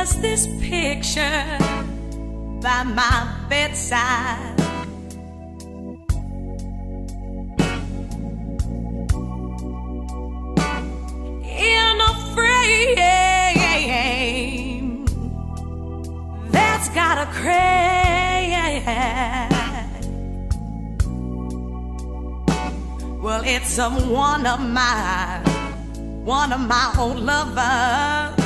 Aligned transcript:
There's 0.00 0.16
this 0.22 0.46
picture 0.62 1.44
by 2.62 2.84
my 2.84 3.46
bedside. 3.50 4.58
In 11.44 12.00
a 12.00 12.12
frame 12.34 13.04
that's 16.50 16.88
got 16.94 17.18
a 17.18 17.26
crack. 17.26 18.80
Well, 23.22 23.42
it's 23.44 23.76
a 23.76 23.90
one 23.90 24.46
of 24.46 24.60
my, 24.60 25.42
one 26.24 26.54
of 26.54 26.60
my 26.60 26.94
old 26.98 27.20
lovers. 27.20 28.39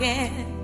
In 0.00 0.06
my 0.06 0.36
pocket. 0.38 0.57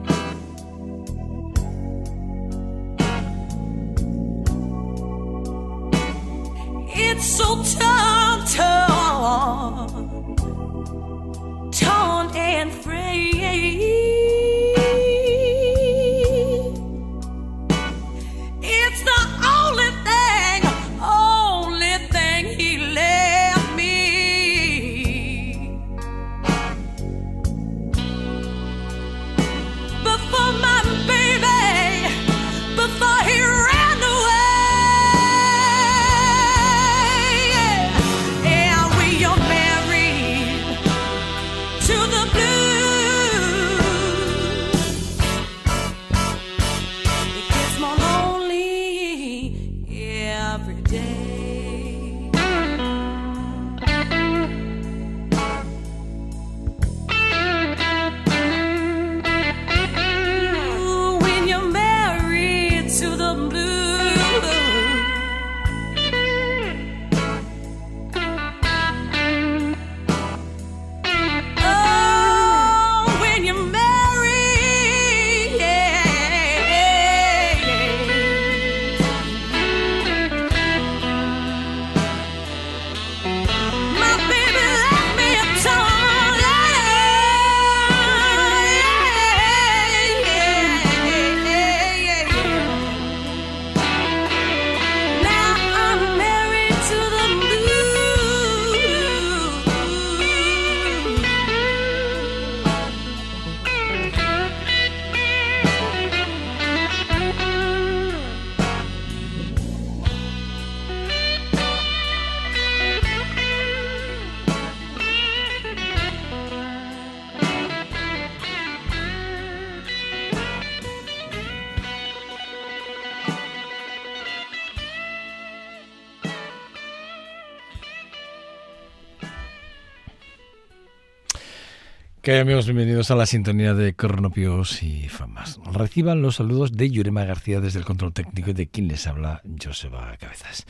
Que 132.24 132.38
amigos, 132.38 132.64
bienvenidos 132.64 133.10
a 133.10 133.16
la 133.16 133.26
sintonía 133.26 133.74
de 133.74 133.94
Cronopios 133.94 134.82
y 134.82 135.10
Famas. 135.10 135.60
Reciban 135.70 136.22
los 136.22 136.36
saludos 136.36 136.72
de 136.72 136.90
Yurema 136.90 137.26
García 137.26 137.60
desde 137.60 137.80
el 137.80 137.84
control 137.84 138.14
técnico 138.14 138.48
y 138.48 138.54
de 138.54 138.66
quien 138.66 138.88
les 138.88 139.06
habla, 139.06 139.42
Joseba 139.62 140.16
Cabezas. 140.16 140.64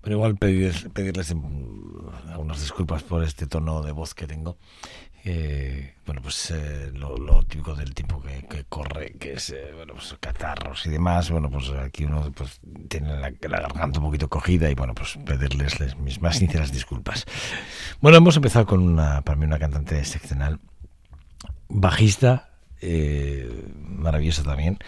Pero 0.00 0.14
igual 0.14 0.36
pedirles, 0.36 0.86
pedirles 0.94 1.34
algunas 2.30 2.60
disculpas 2.60 3.02
por 3.02 3.24
este 3.24 3.48
tono 3.48 3.82
de 3.82 3.90
voz 3.90 4.14
que 4.14 4.28
tengo. 4.28 4.58
bueno, 6.06 6.22
pues 6.22 6.52
eh, 6.52 6.92
lo, 6.94 7.42
típico 7.48 7.74
del 7.74 7.94
tiempo 7.94 8.22
que, 8.48 8.64
corre, 8.68 9.14
que 9.18 9.32
es, 9.32 9.50
eh, 9.50 9.72
bueno, 9.74 9.94
pues 9.94 10.14
catarros 10.20 10.86
y 10.86 10.90
demás. 10.90 11.32
Bueno, 11.32 11.50
pues 11.50 11.68
aquí 11.70 12.04
uno 12.04 12.30
pues, 12.32 12.60
tiene 12.88 13.08
la, 13.08 13.32
la, 13.40 13.60
garganta 13.60 13.98
un 13.98 14.06
poquito 14.06 14.28
cogida 14.28 14.70
y, 14.70 14.74
bueno, 14.76 14.94
pues 14.94 15.18
pedirles 15.26 15.96
mis 15.98 16.22
más 16.22 16.36
sinceras 16.36 16.70
disculpas. 16.70 17.24
Bueno, 18.00 18.18
hemos 18.18 18.36
empezado 18.36 18.66
con 18.66 18.80
una, 18.80 19.22
para 19.22 19.34
mí, 19.34 19.46
una 19.46 19.58
cantante 19.58 19.98
excepcional 19.98 20.60
bajista, 21.68 22.50
eh, 22.80 23.66
maravilloso 23.76 24.42
también, 24.42 24.78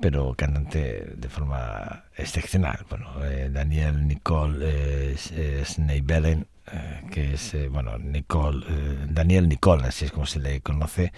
pero 0.00 0.34
cantante 0.34 1.14
de 1.16 1.28
forma 1.28 2.04
excepcional. 2.16 2.86
Bueno, 2.88 3.24
eh, 3.24 3.50
Daniel 3.52 4.06
Nicole 4.06 4.58
eh, 4.62 5.62
Sneibelen, 5.64 6.46
eh, 6.72 7.02
que 7.10 7.34
es, 7.34 7.56
bueno, 7.70 7.98
Nicole, 7.98 8.64
Daniel 9.08 9.48
Nicole, 9.48 9.86
así 9.86 10.04
es 10.04 10.12
como 10.12 10.26
se 10.26 10.38
le 10.38 10.60
conoce, 10.60 11.12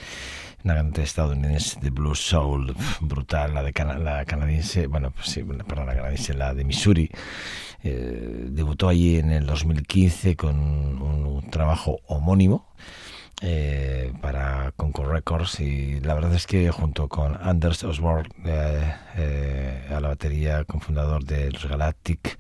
una 0.65 0.75
cantante 0.75 1.03
estadounidense 1.03 1.81
de 1.81 1.91
blues 1.91 2.21
soul 2.21 2.75
brutal, 3.01 3.55
la 3.55 3.63
de 3.63 3.73
la 3.99 4.25
canadiense, 4.25 4.87
bueno, 4.87 5.11
pues 5.11 5.27
sí, 5.29 5.43
perdón, 5.43 5.87
la 5.87 5.95
canadiense, 5.95 6.35
la 6.35 6.55
de 6.55 6.65
Missouri. 6.65 7.11
debutó 7.83 8.89
allí 8.89 9.19
en 9.19 9.33
el 9.33 9.47
2015 9.47 10.37
con 10.37 10.57
un 10.59 11.51
trabajo 11.51 12.01
homónimo 12.07 12.67
eh, 13.43 14.13
para 14.21 14.73
Concord 14.77 15.11
Records 15.11 15.61
y 15.61 16.01
la 16.01 16.15
verdad 16.15 16.35
es 16.35 16.47
que 16.47 16.71
junto 16.71 17.09
con 17.09 17.39
Anders 17.41 17.85
Osborne 17.85 18.29
eh, 18.45 18.95
eh, 19.17 19.87
a 19.91 20.01
la 20.01 20.09
batería, 20.09 20.65
cofundador 20.65 21.25
de 21.25 21.51
los 21.51 21.67
Galactic, 21.67 22.39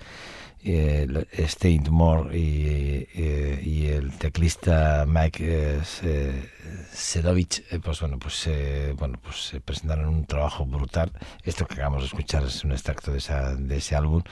eh, 0.62 1.07
Steve 1.49 1.90
Moore 1.90 2.37
y, 2.38 3.09
y, 3.14 3.87
el 3.87 4.12
teclista 4.19 5.07
Mike 5.09 5.80
Sedovich, 6.92 7.64
pues 7.83 8.00
bueno, 8.00 8.19
pues 8.19 8.47
bueno, 8.99 9.19
pues 9.23 9.57
presentaron 9.64 10.09
un 10.09 10.26
trabajo 10.26 10.66
brutal. 10.66 11.12
Esto 11.45 11.66
que 11.66 11.75
acabamos 11.75 12.02
de 12.02 12.09
escuchar 12.09 12.45
es 12.45 12.62
un 12.62 12.73
extracto 12.73 13.11
de, 13.11 13.19
esa, 13.19 13.54
de 13.57 13.78
ese 13.78 13.97
álbum 13.97 14.23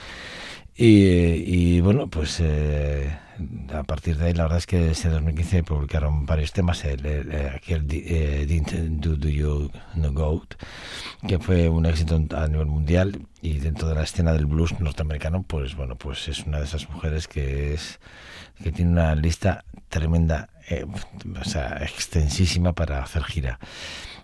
y, 0.81 1.81
bueno, 1.81 2.07
pues 2.07 2.39
eh, 2.39 3.11
a 3.73 3.83
partir 3.83 4.17
de 4.17 4.27
ahí 4.27 4.33
la 4.33 4.43
verdad 4.43 4.59
es 4.59 4.65
que 4.65 4.91
ese 4.91 5.09
2015 5.09 5.63
publicaron 5.63 6.25
varios 6.25 6.53
temas, 6.53 6.85
el, 6.85 7.01
aquel 7.53 7.85
eh, 7.91 8.45
Didn't 8.47 9.03
Do, 9.03 9.29
You 9.29 9.69
No 9.95 10.13
Goat, 10.13 10.55
que 11.27 11.37
fue 11.37 11.67
un 11.67 11.85
éxito 11.85 12.15
a 12.33 12.47
nivel 12.47 12.67
mundial 12.67 13.27
y 13.41 13.59
dentro 13.59 13.89
de 13.89 13.95
la 13.95 14.03
escena 14.03 14.31
del 14.31 14.45
blues 14.45 14.79
norteamericano, 14.79 15.43
pues 15.43 15.75
bueno, 15.75 15.95
pues 15.95 16.29
es 16.29 16.45
una 16.45 16.59
de 16.59 16.63
esas 16.65 16.89
mujeres 16.89 17.27
que 17.27 17.73
es 17.73 17.99
que 18.63 18.71
tiene 18.71 18.91
una 18.91 19.15
lista 19.15 19.65
tremenda, 19.89 20.49
eh, 20.69 20.85
o 21.39 21.43
sea, 21.43 21.77
extensísima 21.81 22.71
para 22.71 23.03
hacer 23.03 23.23
gira. 23.23 23.59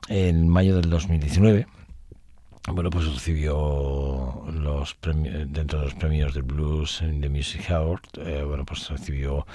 En 0.08 0.48
mayo 0.48 0.76
del 0.76 0.90
2019 0.90 1.68
bueno, 2.68 2.90
pues 2.90 3.06
recibió 3.06 4.44
los 4.52 4.96
premios, 4.96 5.52
dentro 5.52 5.80
de 5.80 5.86
los 5.86 5.94
premios 5.94 6.34
de 6.34 6.42
blues 6.42 7.02
en 7.02 7.22
The 7.22 7.30
Music 7.30 7.70
Award, 7.70 8.02
eh, 8.18 8.44
bueno, 8.44 8.66
pues 8.66 8.90
recibió 8.90 9.46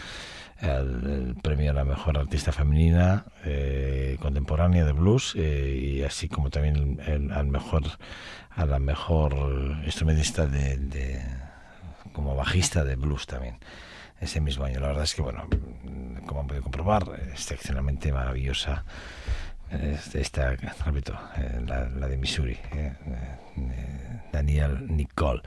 el, 0.61 1.35
premio 1.43 1.73
a 1.73 1.75
la 1.75 1.85
mejor 1.85 2.19
artista 2.19 2.53
femenina 2.53 3.25
eh, 3.45 4.17
contemporánea 4.21 4.85
de 4.85 4.93
blues 4.93 5.35
eh, 5.37 5.97
y 5.97 6.03
así 6.03 6.29
como 6.29 6.51
también 6.51 7.01
el, 7.07 7.33
al 7.33 7.47
mejor 7.47 7.83
a 8.51 8.67
la 8.67 8.79
mejor 8.79 9.35
instrumentista 9.85 10.47
de, 10.47 11.23
como 12.13 12.37
bajista 12.37 12.85
de 12.85 12.97
blues 12.97 13.27
también 13.27 13.59
ese 14.21 14.41
mismo 14.41 14.65
año. 14.65 14.81
La 14.81 14.89
verdad 14.89 15.05
es 15.05 15.15
que 15.15 15.23
bueno, 15.23 15.49
como 16.27 16.41
han 16.41 16.47
podido 16.47 16.63
comprobar, 16.63 17.05
excepcionalmente 17.33 18.13
maravillosa 18.13 18.85
esta, 20.15 20.57
repito, 20.85 21.19
eh, 21.37 21.63
la, 21.67 22.09
de 22.09 22.17
Missouri, 22.17 22.59
eh, 22.73 22.93
eh, 23.57 24.21
Daniel 24.33 24.87
Nicole. 24.89 25.43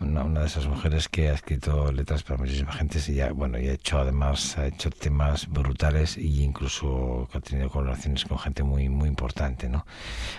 Una, 0.00 0.40
de 0.40 0.46
esas 0.46 0.66
mujeres 0.66 1.08
que 1.08 1.28
ha 1.28 1.34
escrito 1.34 1.90
letras 1.92 2.24
para 2.24 2.36
muchísima 2.36 2.72
gente 2.72 2.98
y 3.06 3.14
ya, 3.14 3.32
bueno, 3.32 3.58
y 3.58 3.68
ha 3.68 3.72
hecho 3.74 4.00
además, 4.00 4.58
ha 4.58 4.66
hecho 4.66 4.90
temas 4.90 5.48
brutales 5.48 6.16
e 6.16 6.22
incluso 6.22 7.28
ha 7.32 7.40
tenido 7.40 7.70
colaboraciones 7.70 8.24
con 8.24 8.38
gente 8.38 8.64
muy, 8.64 8.88
muy 8.88 9.08
importante, 9.08 9.68
¿no? 9.68 9.86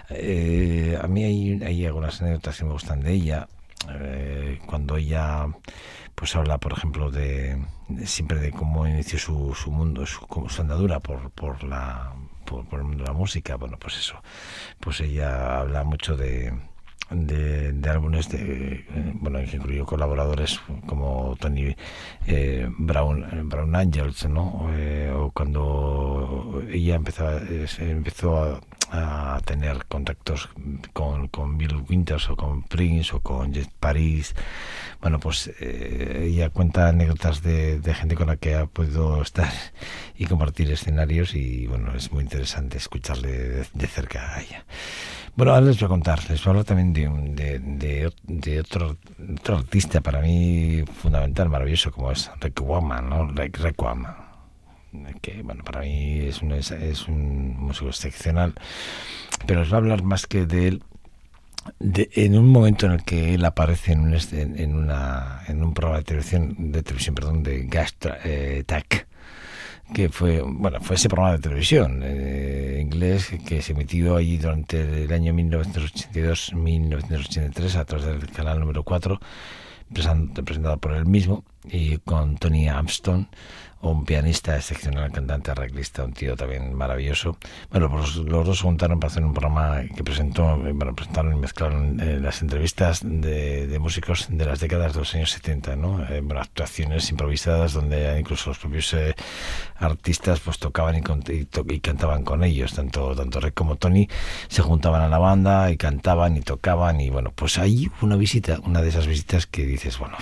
a 0.09 1.07
mí 1.07 1.23
hay, 1.23 1.85
algunas 1.85 2.21
anécdotas 2.21 2.57
que 2.59 2.65
me 2.65 2.73
gustan 2.73 2.99
de 2.99 3.13
ella. 3.13 3.47
cuando 4.67 4.97
ella 4.97 5.47
pues 6.15 6.35
habla 6.35 6.57
por 6.57 6.73
ejemplo 6.73 7.09
de, 7.09 7.57
siempre 8.05 8.39
de 8.39 8.51
cómo 8.51 8.85
inició 8.87 9.17
su, 9.17 9.53
su 9.53 9.71
mundo 9.71 10.05
su, 10.05 10.25
su 10.49 10.61
andadura 10.61 10.99
por, 10.99 11.31
por 11.31 11.63
la 11.63 12.13
por, 12.45 12.65
el 12.71 12.83
mundo 12.83 13.03
de 13.03 13.09
la 13.09 13.13
música. 13.17 13.55
Bueno, 13.55 13.77
pues 13.79 13.97
eso, 13.97 14.21
pues 14.79 15.01
ella 15.01 15.59
habla 15.59 15.83
mucho 15.83 16.15
de 16.15 16.53
de, 17.09 17.89
álbumes 17.89 18.29
de 18.29 18.73
eh, 18.73 19.11
bueno 19.15 19.39
que 19.39 19.57
incluyó 19.57 19.85
colaboradores 19.85 20.59
como 20.87 21.35
Tony 21.39 21.75
eh, 22.25 22.67
Brown 22.79 23.23
eh, 23.23 23.41
Brown 23.43 23.75
Angels 23.75 24.27
no 24.27 24.67
o 25.15 25.31
cuando 25.31 26.63
ella 26.71 26.95
empezó 26.95 27.25
se 27.67 27.91
empezó 27.91 28.37
a, 28.43 28.59
a 28.95 29.39
tener 29.41 29.85
contactos 29.85 30.49
con, 30.93 31.27
con 31.27 31.57
Bill 31.57 31.83
Winters 31.89 32.29
o 32.29 32.35
con 32.35 32.63
Prince 32.63 33.15
o 33.15 33.19
con 33.19 33.53
Jet 33.53 33.69
Paris. 33.79 34.35
Bueno 35.01 35.19
pues 35.19 35.51
eh, 35.59 36.27
ella 36.29 36.49
cuenta 36.49 36.89
anécdotas 36.89 37.41
de, 37.41 37.79
de 37.79 37.93
gente 37.93 38.15
con 38.15 38.27
la 38.27 38.37
que 38.37 38.55
ha 38.55 38.65
podido 38.65 39.21
estar 39.29 39.51
y 40.17 40.25
compartir 40.25 40.71
escenarios 40.71 41.35
y 41.35 41.67
bueno 41.67 41.93
es 41.95 42.11
muy 42.11 42.23
interesante 42.23 42.77
escucharle 42.77 43.31
de, 43.31 43.67
de 43.73 43.87
cerca 43.87 44.35
a 44.35 44.41
ella. 44.41 44.65
Bueno, 45.35 45.51
ahora 45.51 45.65
les 45.65 45.77
voy 45.77 45.87
a 45.87 45.89
contar, 45.89 46.19
les 46.29 46.41
voy 46.41 46.47
a 46.47 46.49
hablar 46.51 46.65
también 46.65 46.93
de, 46.93 47.59
de, 47.59 48.13
de, 48.23 48.59
otro, 48.61 48.95
otro 49.37 49.57
artista 49.57 49.99
para 49.99 50.21
mí 50.21 50.85
fundamental, 51.01 51.49
maravilloso, 51.49 51.91
como 51.91 52.09
es 52.11 52.31
Rick 52.39 52.61
Wakeman, 52.61 53.09
¿no? 53.09 53.27
Rick, 53.27 53.59
Rick 53.59 53.75
que 55.21 55.41
bueno, 55.43 55.63
para 55.63 55.81
mí 55.81 56.19
es 56.19 56.41
un, 56.41 56.51
es, 56.53 56.71
un 57.07 57.55
músico 57.57 57.87
excepcional, 57.87 58.53
pero 59.45 59.61
les 59.61 59.69
voy 59.69 59.75
a 59.75 59.79
hablar 59.79 60.03
más 60.03 60.25
que 60.27 60.45
de 60.45 60.67
él 60.69 60.83
de- 61.79 62.09
en 62.13 62.37
un 62.37 62.47
momento 62.47 62.85
en 62.85 62.91
el 62.93 63.03
que 63.03 63.33
él 63.33 63.43
aparece 63.45 63.93
en 63.93 64.01
un, 64.01 64.13
este- 64.13 64.41
en, 64.41 64.75
una, 64.75 65.41
en 65.47 65.63
un 65.63 65.73
programa 65.73 65.99
de 65.99 66.03
televisión, 66.05 66.55
de 66.71 66.83
televisión, 66.83 67.15
perdón, 67.15 67.43
de 67.43 67.65
Gastra 67.65 68.19
eh, 68.23 68.63
que 69.93 70.09
fue 70.09 70.41
bueno 70.41 70.79
fue 70.81 70.95
ese 70.95 71.09
programa 71.09 71.35
de 71.37 71.43
televisión 71.43 72.01
eh, 72.03 72.79
inglés 72.81 73.31
que 73.47 73.61
se 73.61 73.73
emitió 73.73 74.15
allí 74.15 74.37
durante 74.37 75.03
el 75.03 75.13
año 75.13 75.31
1982-1983 75.33 77.75
a 77.75 77.85
través 77.85 78.05
del 78.05 78.31
canal 78.31 78.59
número 78.59 78.83
4 78.83 79.19
presan- 79.93 80.33
presentado 80.43 80.77
por 80.77 80.93
él 80.93 81.05
mismo 81.05 81.43
y 81.69 81.97
con 81.99 82.35
Tony 82.37 82.67
Armstrong 82.67 83.27
un 83.91 84.05
pianista 84.05 84.55
excepcional, 84.55 85.11
cantante, 85.11 85.51
arreglista, 85.51 86.03
un 86.03 86.13
tío 86.13 86.35
también 86.35 86.73
maravilloso. 86.73 87.37
Bueno, 87.71 87.89
pues 87.89 88.15
los 88.15 88.45
dos 88.45 88.57
se 88.57 88.63
juntaron 88.63 88.99
para 88.99 89.11
hacer 89.11 89.23
un 89.23 89.33
programa 89.33 89.81
que 89.95 90.03
presentó, 90.03 90.57
bueno, 90.57 90.95
presentaron 90.95 91.33
y 91.33 91.39
mezclaron 91.39 91.99
eh, 91.99 92.19
las 92.19 92.41
entrevistas 92.41 93.01
de, 93.03 93.67
de 93.67 93.79
músicos 93.79 94.27
de 94.29 94.45
las 94.45 94.59
décadas 94.59 94.93
de 94.93 94.99
los 94.99 95.13
años 95.15 95.31
70, 95.31 95.75
¿no? 95.75 96.03
Eh, 96.07 96.21
bueno, 96.21 96.41
actuaciones 96.41 97.09
improvisadas 97.09 97.73
donde 97.73 98.19
incluso 98.19 98.49
los 98.49 98.59
propios 98.59 98.93
eh, 98.93 99.15
artistas 99.77 100.39
pues 100.39 100.59
tocaban 100.59 100.95
y, 100.97 101.79
cantaban 101.79 102.23
con 102.23 102.43
ellos, 102.43 102.73
tanto, 102.73 103.15
tanto 103.15 103.39
Rick 103.39 103.53
como 103.53 103.75
Tony 103.75 104.07
se 104.47 104.61
juntaban 104.61 105.01
a 105.01 105.09
la 105.09 105.17
banda 105.17 105.71
y 105.71 105.77
cantaban 105.77 106.37
y 106.37 106.41
tocaban 106.41 107.01
y 107.01 107.09
bueno, 107.09 107.31
pues 107.35 107.57
ahí 107.57 107.89
una 108.01 108.15
visita, 108.15 108.59
una 108.63 108.81
de 108.81 108.89
esas 108.89 109.07
visitas 109.07 109.45
que 109.45 109.65
dices, 109.65 109.97
bueno, 109.99 110.17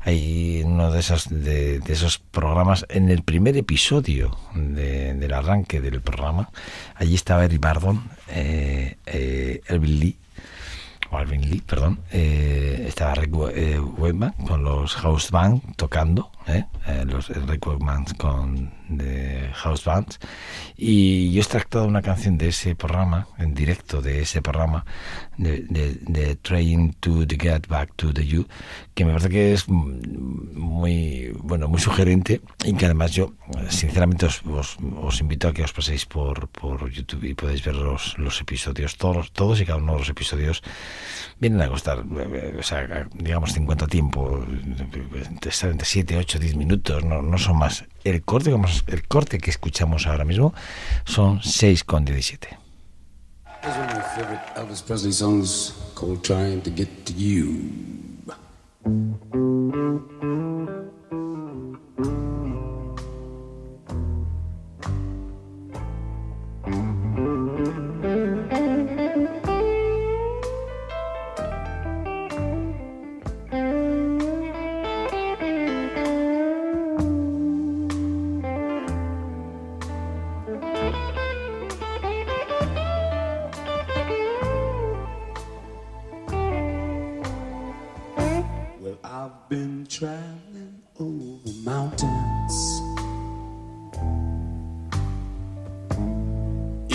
hay 0.00 0.62
uno 0.64 0.90
de 0.90 1.00
esos 1.00 1.28
de, 1.28 1.80
esos 1.88 2.18
programas 2.18 2.86
en 2.88 3.08
el 3.10 3.22
primer 3.22 3.56
episodio 3.56 4.36
de- 4.54 5.14
del 5.14 5.32
arranque 5.34 5.80
del 5.80 6.00
programa 6.00 6.50
allí 6.94 7.14
estaba 7.14 7.44
Eric 7.44 7.60
Bardon 7.60 8.02
eh, 8.28 8.96
eh, 9.06 9.60
Elvin 9.68 10.00
Lee 10.00 10.16
o 11.12 11.16
Alvin 11.18 11.40
Lee, 11.50 11.60
perdón, 11.66 11.98
eh, 12.12 12.84
estaba 12.86 13.16
Rick 13.16 13.34
We- 13.34 13.52
eh, 13.74 13.80
con 14.46 14.62
los 14.62 14.94
House 14.94 15.32
Band 15.32 15.60
tocando, 15.74 16.30
¿eh? 16.46 16.66
Los 17.04 17.30
Rick 17.48 17.66
Wakeman 17.66 18.04
con 18.16 18.70
de 18.90 19.50
House 19.54 19.84
Bands 19.84 20.18
y 20.76 21.30
yo 21.32 21.38
he 21.38 21.42
extractado 21.42 21.86
una 21.86 22.02
canción 22.02 22.38
de 22.38 22.48
ese 22.48 22.74
programa, 22.74 23.28
en 23.38 23.54
directo 23.54 24.02
de 24.02 24.22
ese 24.22 24.42
programa, 24.42 24.84
de, 25.36 25.62
de, 25.68 26.36
Trying 26.36 26.94
to 27.00 27.24
Get 27.26 27.66
Back 27.68 27.92
to 27.96 28.12
the 28.12 28.26
You, 28.26 28.46
que 28.94 29.04
me 29.04 29.12
parece 29.12 29.30
que 29.30 29.52
es 29.52 29.68
muy, 29.68 31.32
bueno, 31.38 31.68
muy 31.68 31.80
sugerente 31.80 32.40
y 32.64 32.74
que 32.74 32.84
además 32.86 33.12
yo, 33.12 33.34
sinceramente, 33.68 34.26
os, 34.26 34.42
os, 34.44 35.20
invito 35.20 35.48
a 35.48 35.52
que 35.52 35.62
os 35.62 35.72
paséis 35.72 36.06
por, 36.06 36.48
por 36.48 36.90
YouTube 36.90 37.24
y 37.24 37.34
podéis 37.34 37.64
ver 37.64 37.76
los, 37.76 38.18
los 38.18 38.40
episodios, 38.40 38.96
todos, 38.96 39.32
todos 39.32 39.60
y 39.60 39.66
cada 39.66 39.78
uno 39.78 39.94
de 39.94 39.98
los 40.00 40.08
episodios 40.08 40.62
vienen 41.38 41.62
a 41.62 41.68
costar, 41.68 42.04
digamos 43.14 43.52
50 43.52 43.86
tiempo, 43.86 44.44
entre 45.14 45.50
7, 45.52 46.16
8, 46.16 46.38
10 46.38 46.56
minutos, 46.56 47.04
no, 47.04 47.22
no 47.22 47.38
son 47.38 47.58
más. 47.58 47.84
El 48.04 48.22
corte, 48.22 48.50
el 48.86 49.08
corte 49.08 49.38
que 49.38 49.50
escuchamos 49.50 50.06
ahora 50.06 50.24
mismo 50.24 50.54
son 51.04 51.40
6,17. 51.40 52.60
Here's 53.62 53.76
one 53.76 53.90
of 53.90 53.94
my 53.94 54.02
favorite 54.16 54.40
Elvis 54.56 54.80
Presley 54.80 55.12
songs 55.12 55.74
called 55.94 56.24
Trying 56.24 56.62
to 56.62 56.70
Get 56.70 57.04
to 57.04 57.12
You. 57.12 57.90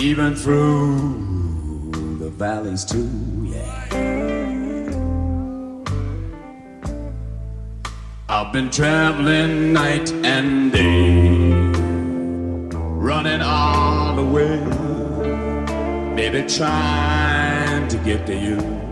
Even 0.06 0.36
through 0.36 1.90
the 2.20 2.30
valleys 2.30 2.84
too. 2.84 3.10
Yeah, 3.42 3.86
I've 8.28 8.52
been 8.52 8.70
traveling 8.70 9.72
night 9.72 10.12
and 10.12 10.70
day, 10.70 11.48
running 12.70 13.42
all 13.42 14.14
the 14.14 14.22
way, 14.22 14.60
maybe 16.14 16.48
trying 16.48 17.88
to 17.88 17.96
get 17.98 18.26
to 18.26 18.36
you. 18.36 18.85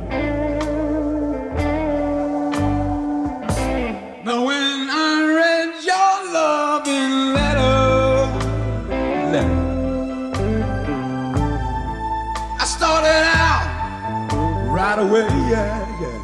Away, 15.05 15.29
yeah, 15.51 16.01
yeah. 16.01 16.19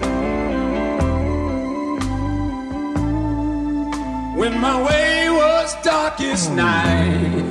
When 4.36 4.58
my 4.60 4.76
way 4.82 5.28
was 5.30 5.74
darkest 5.82 6.52
night, 6.52 7.44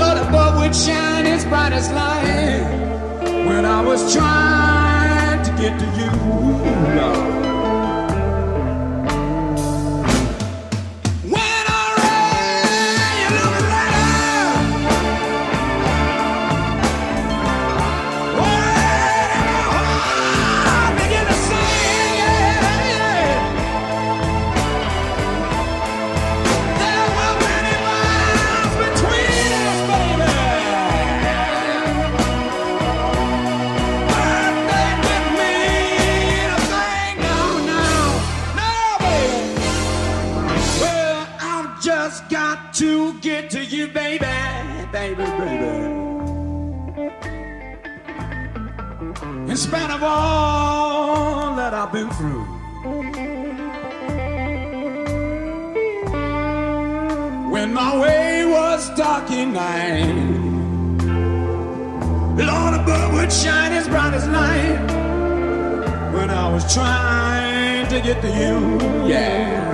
Lord 0.00 0.18
above 0.18 0.60
would 0.60 0.74
shine 0.74 1.26
as 1.26 1.44
bright 1.44 1.72
as 1.72 1.90
light. 1.90 2.64
When 3.48 3.64
I 3.64 3.80
was 3.82 4.12
trying 4.12 5.42
to 5.46 5.50
get 5.62 5.78
to 5.78 5.86
you, 5.98 6.10
Lord. 7.00 7.49
In 49.50 49.56
spite 49.56 49.90
of 49.90 50.02
all 50.02 51.56
that 51.56 51.74
I've 51.74 51.92
been 51.92 52.08
through, 52.10 52.44
when 57.52 57.74
my 57.74 57.98
way 58.00 58.46
was 58.46 58.88
dark 58.96 59.30
at 59.30 59.48
night, 59.48 60.40
Lord 62.46 62.74
above 62.80 63.12
would 63.14 63.32
shine 63.32 63.72
as 63.72 63.88
bright 63.88 64.14
as 64.14 64.26
light 64.28 64.80
when 66.14 66.30
I 66.30 66.50
was 66.52 66.72
trying 66.72 67.88
to 67.88 68.00
get 68.00 68.22
to 68.22 68.28
you. 68.28 69.08
Yeah. 69.08 69.69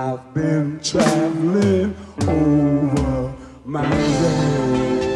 I've 0.00 0.32
been 0.32 0.80
traveling 0.82 1.94
over 2.26 3.34
my 3.66 3.82
roads. 3.82 5.06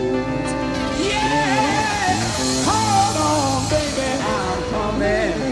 Yeah, 1.00 2.20
hold 2.68 3.16
on, 3.16 3.64
baby, 3.70 4.08
I'm 4.20 4.60
coming. 4.70 5.44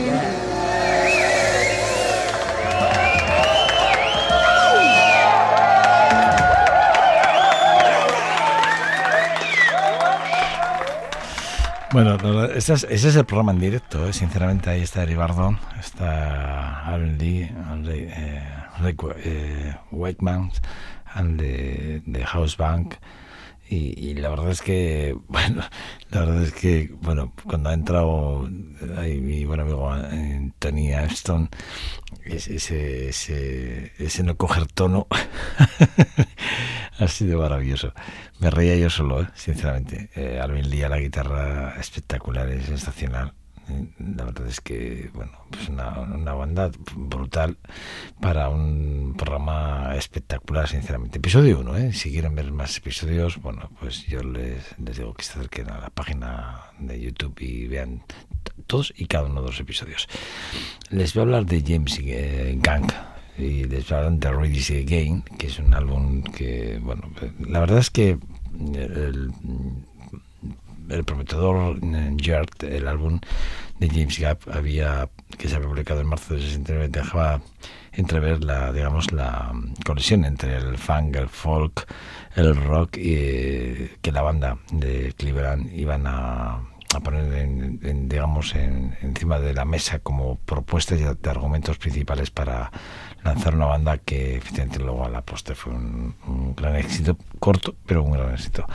Bueno, 11.92 12.18
verdad, 12.18 12.57
ese 12.57 12.75
es, 12.75 12.85
ese 12.90 13.09
es 13.09 13.16
el 13.16 13.25
programa 13.25 13.53
en 13.53 13.61
directo, 13.61 14.07
¿eh? 14.07 14.12
sinceramente. 14.12 14.68
Ahí 14.68 14.83
está 14.83 15.05
Eric 15.05 15.16
Bardon, 15.16 15.59
está 15.81 16.87
Aaron 16.87 17.16
Lee, 17.16 17.51
Ray, 17.85 18.09
eh, 18.11 18.42
Ray 18.57 18.62
eh, 19.25 19.75
Wakeman, 19.91 20.51
and 21.15 21.41
de 21.41 22.25
House 22.25 22.57
Bank. 22.57 22.97
Y, 23.75 24.15
la 24.17 24.29
verdad 24.29 24.51
es 24.51 24.61
que, 24.61 25.17
bueno, 25.29 25.63
la 26.11 26.21
verdad 26.21 26.43
es 26.43 26.53
que, 26.53 26.91
bueno, 27.01 27.33
cuando 27.45 27.71
ha 27.71 27.75
entrado 27.75 28.49
ahí 28.99 29.21
mi 29.21 29.47
buen 29.47 29.61
amigo 29.61 29.91
eh, 29.97 30.53
Tony 30.59 30.93
Ashton, 30.93 31.49
ese, 32.25 32.57
ese, 32.57 33.93
ese, 33.99 34.23
no 34.25 34.37
coger 34.37 34.67
tono 34.67 35.07
ha 36.99 37.09
sido 37.09 37.41
maravilloso. 37.41 37.95
Me 38.41 38.51
reía 38.51 38.77
yo 38.77 38.91
solo, 38.91 39.23
¿eh? 39.23 39.29
sinceramente. 39.35 40.11
Eh, 40.17 40.39
Alvin 40.39 40.69
la 40.91 40.99
guitarra 40.99 41.81
espectacular, 41.81 42.51
es 42.51 42.67
sensacional. 42.67 43.33
Eh, 43.68 43.87
La 43.98 44.25
verdad 44.25 44.46
es 44.48 44.61
que, 44.61 45.11
bueno, 45.14 45.33
pues 45.51 45.68
una, 45.68 46.01
una 46.01 46.35
banda 46.35 46.70
brutal 46.96 47.57
para 48.20 48.48
un 48.48 49.14
programa 49.16 49.94
espectacular, 49.96 50.68
sinceramente. 50.68 51.18
Episodio 51.18 51.61
1, 51.61 51.77
¿eh? 51.79 51.92
Si 51.92 52.11
quieren 52.11 52.35
ver 52.35 52.51
más 52.53 52.77
episodios, 52.77 53.40
bueno, 53.40 53.70
pues 53.81 54.07
yo 54.07 54.22
les, 54.22 54.79
les 54.79 54.96
digo 54.96 55.14
que 55.14 55.25
se 55.25 55.33
acerquen 55.38 55.70
a 55.70 55.79
la 55.79 55.90
página 55.90 56.61
de 56.79 57.01
YouTube 57.01 57.38
y 57.40 57.66
vean 57.68 58.03
todos 58.66 58.92
y 58.96 59.07
cada 59.07 59.25
uno 59.27 59.42
de 59.42 59.48
los 59.48 59.61
episodios. 59.61 60.09
Les 60.90 61.14
voy 61.14 61.20
a 61.20 61.25
hablar 61.25 61.46
de 61.46 61.62
James 61.66 61.98
eh, 62.03 62.55
Gang 62.61 62.90
y 63.38 63.64
les 63.64 63.88
voy 63.88 63.94
a 63.98 64.05
hablar 64.05 64.18
de 64.18 64.33
Ready 64.33 64.83
Again, 64.83 65.22
que 65.38 65.46
es 65.46 65.59
un 65.59 65.72
álbum 65.75 66.22
que, 66.22 66.79
bueno, 66.83 67.11
la 67.38 67.61
verdad 67.61 67.79
es 67.79 67.90
que 67.90 68.18
el 68.75 69.33
prometedor 71.05 71.78
eh, 71.83 72.12
Yard, 72.16 72.64
el 72.64 72.88
álbum 72.88 73.20
de 73.78 73.88
James 73.88 74.18
Gap, 74.18 74.40
había 74.52 75.09
que 75.38 75.48
se 75.48 75.57
había 75.57 75.68
publicado 75.68 76.00
en 76.00 76.07
marzo 76.07 76.35
de 76.35 76.40
69, 76.40 76.88
dejaba 76.88 77.40
entrever 77.92 78.42
la, 78.44 78.72
digamos, 78.72 79.12
la 79.12 79.52
colisión 79.85 80.24
entre 80.24 80.57
el 80.57 80.78
funk, 80.78 81.16
el 81.16 81.28
folk, 81.28 81.87
el 82.37 82.57
rock 82.57 82.96
y 82.96 83.14
eh, 83.14 83.96
que 84.00 84.12
la 84.12 84.22
banda 84.22 84.59
de 84.70 85.12
Cleveland 85.16 85.72
iban 85.72 86.05
a, 86.07 86.61
poner 87.02 87.33
en, 87.33 88.09
digamos 88.09 88.55
en, 88.55 88.96
encima 89.00 89.38
de 89.40 89.55
la 89.55 89.64
mesa 89.64 89.98
como 89.98 90.37
propuestas 90.37 91.00
de, 91.00 91.31
argumentos 91.31 91.78
principales 91.78 92.31
para 92.31 92.70
lanzar 93.24 93.55
una 93.55 93.66
banda 93.66 93.98
que 93.98 94.37
efectivamente 94.37 94.78
luego 94.78 95.05
a 95.05 95.09
la 95.09 95.22
postre 95.22 95.55
fue 95.55 95.72
un 95.72 96.55
gran 96.55 96.76
éxito 96.76 97.16
corto 97.38 97.74
pero 97.87 98.02
un 98.02 98.12
gran 98.12 98.33
éxito 98.33 98.66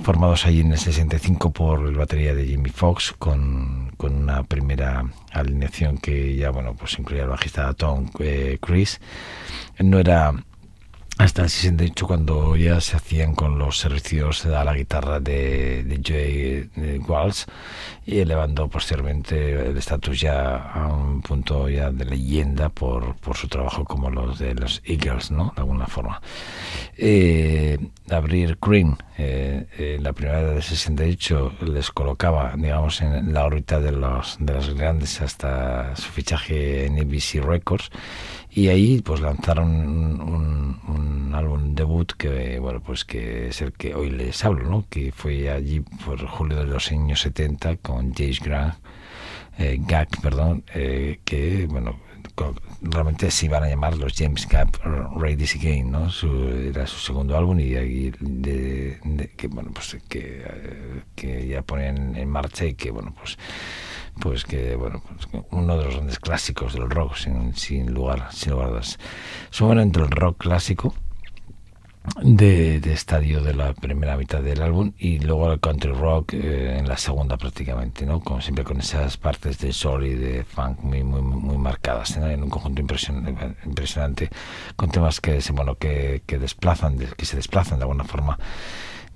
formados 0.00 0.46
allí 0.46 0.60
en 0.60 0.72
el 0.72 0.78
65 0.78 1.50
por 1.50 1.86
el 1.86 1.94
batería 1.94 2.34
de 2.34 2.46
Jimmy 2.46 2.70
Fox 2.70 3.14
con, 3.18 3.92
con 3.96 4.14
una 4.14 4.42
primera 4.42 5.04
alineación 5.32 5.98
que 5.98 6.36
ya 6.36 6.50
bueno 6.50 6.74
pues 6.74 6.98
incluía 6.98 7.22
el 7.22 7.28
bajista 7.28 7.72
Tom 7.74 8.10
eh, 8.18 8.58
Chris. 8.60 9.00
No 9.78 9.98
era 9.98 10.32
hasta 11.16 11.42
el 11.42 11.50
68 11.50 12.06
cuando 12.06 12.56
ya 12.56 12.80
se 12.80 12.96
hacían 12.96 13.34
con 13.34 13.56
los 13.56 13.78
servicios 13.78 14.44
a 14.46 14.64
la 14.64 14.74
guitarra 14.74 15.20
de, 15.20 15.84
de 15.84 16.68
de 16.74 16.98
Walsh 16.98 17.44
y 18.04 18.18
elevando 18.18 18.68
posteriormente 18.68 19.68
el 19.68 19.76
estatus 19.76 20.20
ya 20.20 20.56
a 20.56 20.88
un 20.88 21.22
punto 21.22 21.68
ya 21.68 21.90
de 21.90 22.04
leyenda 22.04 22.68
por, 22.68 23.14
por 23.16 23.36
su 23.36 23.48
trabajo 23.48 23.84
como 23.84 24.10
los 24.10 24.38
de 24.38 24.54
los 24.54 24.82
Eagles, 24.84 25.30
¿no? 25.30 25.52
De 25.54 25.62
alguna 25.62 25.86
forma. 25.86 26.20
Eh, 26.96 27.78
abrir 28.10 28.58
Green, 28.60 28.96
eh, 29.16 29.66
eh, 29.78 29.98
la 30.00 30.12
primera 30.12 30.42
de 30.42 30.60
68 30.60 31.52
les 31.66 31.90
colocaba, 31.92 32.54
digamos, 32.56 33.00
en 33.00 33.32
la 33.32 33.44
órbita 33.44 33.80
de 33.80 33.92
los 33.92 34.36
de 34.40 34.52
las 34.52 34.68
grandes 34.74 35.20
hasta 35.20 35.94
su 35.96 36.10
fichaje 36.10 36.86
en 36.86 36.98
ABC 36.98 37.42
Records 37.42 37.90
y 38.54 38.68
ahí 38.68 39.02
pues 39.02 39.20
lanzaron 39.20 39.68
un, 40.20 41.34
álbum 41.34 41.74
debut 41.74 42.12
que 42.12 42.60
bueno 42.60 42.80
pues 42.80 43.04
que 43.04 43.48
es 43.48 43.60
el 43.60 43.72
que 43.72 43.92
hoy 43.96 44.08
les 44.08 44.44
hablo 44.44 44.70
no 44.70 44.84
que 44.88 45.10
fue 45.10 45.50
allí 45.50 45.80
por 45.80 46.24
julio 46.28 46.58
de 46.58 46.66
los 46.66 46.92
años 46.92 47.22
70 47.22 47.78
con 47.78 48.14
James 48.14 48.38
Grant 48.38 48.74
eh, 49.58 49.78
Gag 49.80 50.08
perdón 50.22 50.62
eh, 50.72 51.18
que 51.24 51.66
bueno 51.68 51.98
realmente 52.82 53.32
se 53.32 53.46
iban 53.46 53.64
a 53.64 53.68
llamar 53.68 53.96
los 53.96 54.14
James 54.14 54.46
Gap 54.46 54.76
This 55.36 55.56
Again 55.56 55.90
no 55.90 56.08
su, 56.08 56.28
era 56.48 56.86
su 56.86 56.98
segundo 56.98 57.36
álbum 57.36 57.58
y 57.58 57.70
de, 57.70 58.98
de, 59.02 59.30
que 59.36 59.48
bueno 59.48 59.72
pues 59.74 59.98
que, 60.08 60.44
que 61.16 61.48
ya 61.48 61.62
ponen 61.62 62.14
en 62.14 62.28
marcha 62.28 62.64
y 62.64 62.74
que 62.74 62.92
bueno 62.92 63.12
pues 63.18 63.36
pues 64.20 64.44
que 64.44 64.76
bueno 64.76 65.02
pues 65.06 65.44
uno 65.50 65.76
de 65.76 65.84
los 65.84 65.94
grandes 65.94 66.18
clásicos 66.18 66.74
del 66.74 66.90
rock 66.90 67.16
sin, 67.16 67.54
sin 67.54 67.92
lugar 67.92 68.28
sin 68.32 68.52
lugar 68.52 68.66
a 68.66 68.70
dudas. 68.70 68.98
Son 69.50 69.78
entre 69.78 70.04
el 70.04 70.10
rock 70.10 70.38
clásico 70.38 70.94
de, 72.22 72.76
estadio 72.92 73.42
de 73.42 73.54
la 73.54 73.72
primera 73.72 74.16
mitad 74.16 74.42
del 74.42 74.62
álbum 74.62 74.92
y 74.98 75.18
luego 75.20 75.50
el 75.52 75.60
country 75.60 75.92
rock 75.92 76.34
eh, 76.34 76.76
en 76.78 76.86
la 76.86 76.98
segunda 76.98 77.38
prácticamente 77.38 78.04
no 78.04 78.20
como 78.20 78.40
siempre 78.42 78.62
con 78.62 78.78
esas 78.78 79.16
partes 79.16 79.58
de 79.58 79.72
soul 79.72 80.06
y 80.06 80.14
de 80.14 80.44
funk 80.44 80.80
muy 80.80 81.02
muy 81.02 81.22
muy 81.22 81.56
marcadas 81.56 82.16
en 82.16 82.42
un 82.42 82.50
conjunto 82.50 82.82
impresionante, 82.82 83.56
impresionante 83.64 84.28
con 84.76 84.90
temas 84.90 85.20
que 85.20 85.40
bueno 85.52 85.76
que, 85.76 86.22
que 86.26 86.38
desplazan 86.38 86.98
que 86.98 87.24
se 87.24 87.36
desplazan 87.36 87.78
de 87.78 87.84
alguna 87.84 88.04
forma 88.04 88.38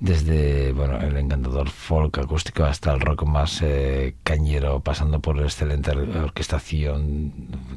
desde 0.00 0.72
bueno 0.72 1.00
el 1.00 1.16
encantador 1.16 1.68
folk 1.68 2.18
acústico 2.18 2.64
hasta 2.64 2.92
el 2.92 3.00
rock 3.00 3.24
más 3.24 3.60
eh, 3.62 4.14
cañero 4.22 4.78
pasando 4.78 5.18
por 5.18 5.36
la 5.36 5.42
excelente 5.42 5.90
orquestación 5.90 7.32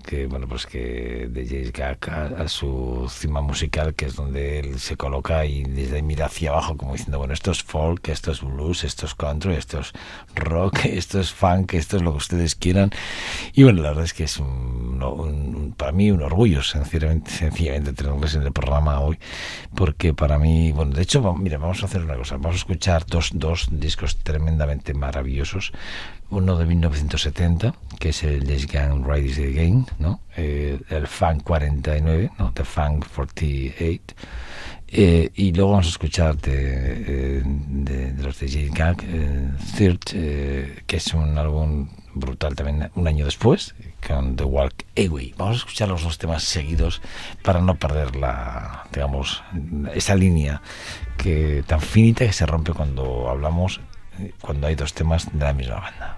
que 0.05 0.27
bueno 0.27 0.47
pues 0.47 0.67
que 0.67 1.27
de 1.31 1.47
James 1.47 1.73
Gag 1.73 1.97
a, 2.37 2.47
su 2.47 3.07
cima 3.09 3.41
musical 3.41 3.95
que 3.95 4.05
es 4.05 4.15
donde 4.15 4.59
él 4.59 4.79
se 4.79 4.97
coloca 4.97 5.45
y 5.45 5.63
desde 5.63 5.95
ahí 5.95 6.03
mira 6.03 6.27
hacia 6.27 6.51
abajo 6.51 6.77
como 6.77 6.93
diciendo 6.93 7.17
bueno 7.17 7.33
esto 7.33 7.49
es 7.49 7.63
folk 7.63 8.07
esto 8.09 8.31
es 8.31 8.41
blues 8.41 8.83
esto 8.83 9.07
es 9.07 9.15
country 9.15 9.55
esto 9.55 9.79
es 9.79 9.91
rock 10.35 10.79
esto 10.85 11.19
es 11.19 11.33
funk 11.33 11.73
esto 11.73 11.97
es 11.97 12.03
lo 12.03 12.11
que 12.11 12.17
ustedes 12.17 12.53
quieran 12.53 12.91
y 13.53 13.63
bueno 13.63 13.81
la 13.81 13.89
verdad 13.89 14.03
es 14.03 14.13
que 14.13 14.25
es 14.25 14.37
un, 14.37 15.01
un, 15.01 15.73
para 15.75 15.91
mí 15.91 16.11
un 16.11 16.21
orgullo 16.21 16.61
sencillamente 16.61 17.31
sencillamente 17.31 17.93
tenerles 17.93 18.35
en 18.35 18.43
el 18.43 18.51
programa 18.51 18.99
hoy 18.99 19.17
porque 19.75 20.13
para 20.13 20.37
mí 20.37 20.71
bueno 20.71 20.93
de 20.93 21.01
hecho 21.01 21.33
mira 21.33 21.57
vamos 21.57 21.81
a 21.81 21.87
hacer 21.87 22.03
una 22.03 22.10
cosa. 22.17 22.35
Vamos 22.37 22.55
a 22.55 22.57
escuchar 22.57 23.05
dos, 23.05 23.31
dos 23.33 23.67
discos 23.71 24.17
tremendamente 24.17 24.93
maravillosos. 24.93 25.71
Uno 26.29 26.57
de 26.57 26.65
1970, 26.65 27.75
que 27.99 28.09
es 28.09 28.23
el 28.23 28.45
Let's 28.47 28.67
Gang 28.67 29.05
Rise 29.05 29.47
Again, 29.47 29.85
¿no? 29.99 30.21
Eh, 30.37 30.79
el 30.89 31.07
Funk 31.07 31.43
49, 31.43 32.31
¿no? 32.39 32.53
The 32.53 32.63
Funk 32.63 33.05
48. 33.13 34.15
Eh, 34.93 35.31
y 35.35 35.53
luego 35.53 35.71
vamos 35.71 35.87
a 35.87 35.89
escuchar 35.89 36.35
de, 36.37 36.51
eh, 36.51 37.43
de, 37.45 38.11
de 38.11 38.23
los 38.23 38.37
de 38.39 38.49
Jane 38.49 38.71
Gang, 38.73 38.97
eh, 39.03 39.51
Third, 39.77 39.99
eh, 40.13 40.83
que 40.85 40.97
es 40.97 41.13
un 41.13 41.37
álbum 41.37 41.87
brutal 42.13 42.55
también 42.55 42.91
un 42.95 43.07
año 43.07 43.23
después, 43.23 43.73
con 44.05 44.35
The 44.35 44.43
Walk 44.43 44.83
Away. 44.97 45.33
Vamos 45.37 45.55
a 45.55 45.59
escuchar 45.59 45.87
los 45.87 46.03
dos 46.03 46.17
temas 46.17 46.43
seguidos 46.43 47.01
para 47.41 47.61
no 47.61 47.75
perder 47.75 48.17
la, 48.17 48.85
digamos, 48.91 49.41
esa 49.93 50.15
línea 50.15 50.61
que 51.21 51.63
tan 51.67 51.81
finita 51.81 52.25
que 52.25 52.33
se 52.33 52.45
rompe 52.45 52.73
cuando 52.73 53.29
hablamos, 53.29 53.79
cuando 54.41 54.67
hay 54.67 54.75
dos 54.75 54.93
temas 54.93 55.27
de 55.31 55.45
la 55.45 55.53
misma 55.53 55.75
banda. 55.75 56.17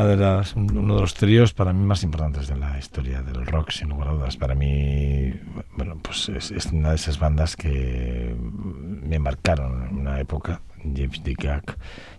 Una 0.00 0.08
de 0.08 0.16
las, 0.16 0.56
uno 0.56 0.94
de 0.94 1.00
los 1.00 1.14
tríos 1.14 1.52
para 1.52 1.72
mí 1.74 1.84
más 1.84 2.02
importantes 2.02 2.48
de 2.48 2.56
la 2.56 2.78
historia 2.78 3.20
del 3.20 3.44
rock, 3.44 3.70
sin 3.70 3.90
lugar 3.90 4.08
a 4.08 4.12
dudas. 4.12 4.36
Para 4.36 4.54
mí, 4.54 5.32
bueno, 5.76 5.98
pues 6.02 6.30
es, 6.30 6.50
es 6.50 6.66
una 6.66 6.90
de 6.90 6.96
esas 6.96 7.18
bandas 7.18 7.54
que 7.54 8.34
me 8.34 9.18
marcaron 9.18 9.88
en 9.88 9.98
una 9.98 10.18
época, 10.18 10.62
James 10.82 11.22
D. 11.22 11.34
Gag, 11.38 11.76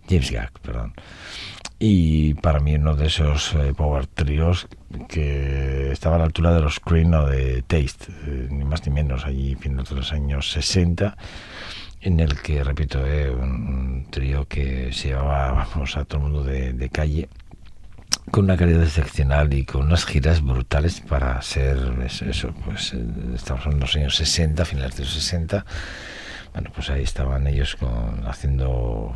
James 0.08 0.32
Gag, 0.32 0.52
perdón. 0.62 0.94
Y 1.80 2.36
para 2.36 2.60
mí 2.60 2.76
uno 2.76 2.96
de 2.96 3.08
esos 3.08 3.56
eh, 3.56 3.74
power 3.76 4.06
tríos 4.06 4.68
que 5.10 5.92
estaba 5.92 6.18
a 6.18 6.20
la 6.20 6.26
altura 6.26 6.54
de 6.54 6.62
los 6.62 6.80
Cream 6.80 7.14
o 7.14 7.26
de 7.26 7.64
Taste, 7.64 8.12
eh, 8.28 8.48
ni 8.52 8.64
más 8.64 8.86
ni 8.86 8.94
menos, 8.94 9.26
allí 9.26 9.56
finales 9.56 9.90
de 9.90 9.96
los 9.96 10.14
años 10.14 10.52
60 10.52 11.18
en 12.02 12.20
el 12.20 12.40
que, 12.42 12.64
repito, 12.64 13.06
eh, 13.06 13.32
un, 13.32 13.50
un 13.50 14.08
trío 14.12 14.48
que 14.48 14.92
se 14.94 15.10
llevaba 15.10 15.52
vamos, 15.74 15.98
a 15.98 16.06
todo 16.06 16.18
el 16.20 16.32
mundo 16.32 16.44
de, 16.44 16.74
de 16.74 16.90
calle 16.90 17.28
con 18.32 18.46
una 18.46 18.58
calidad 18.58 18.84
excepcional 18.84 19.54
y 19.54 19.66
con 19.66 19.84
unas 19.88 20.06
giras 20.06 20.42
brutales 20.42 21.02
para 21.02 21.42
ser 21.42 21.78
eso, 22.26 22.54
pues 22.66 22.94
eh, 22.94 23.04
estamos 23.36 23.66
en 23.66 23.80
los 23.80 23.96
años 23.96 24.16
60, 24.16 24.64
finales 24.66 24.96
de 24.96 25.04
los 25.04 25.14
60 25.14 25.66
bueno 26.54 26.70
pues 26.76 26.90
ahí 26.90 27.04
estaban 27.04 27.48
ellos 27.48 27.76
con 27.78 28.26
haciendo 28.28 29.14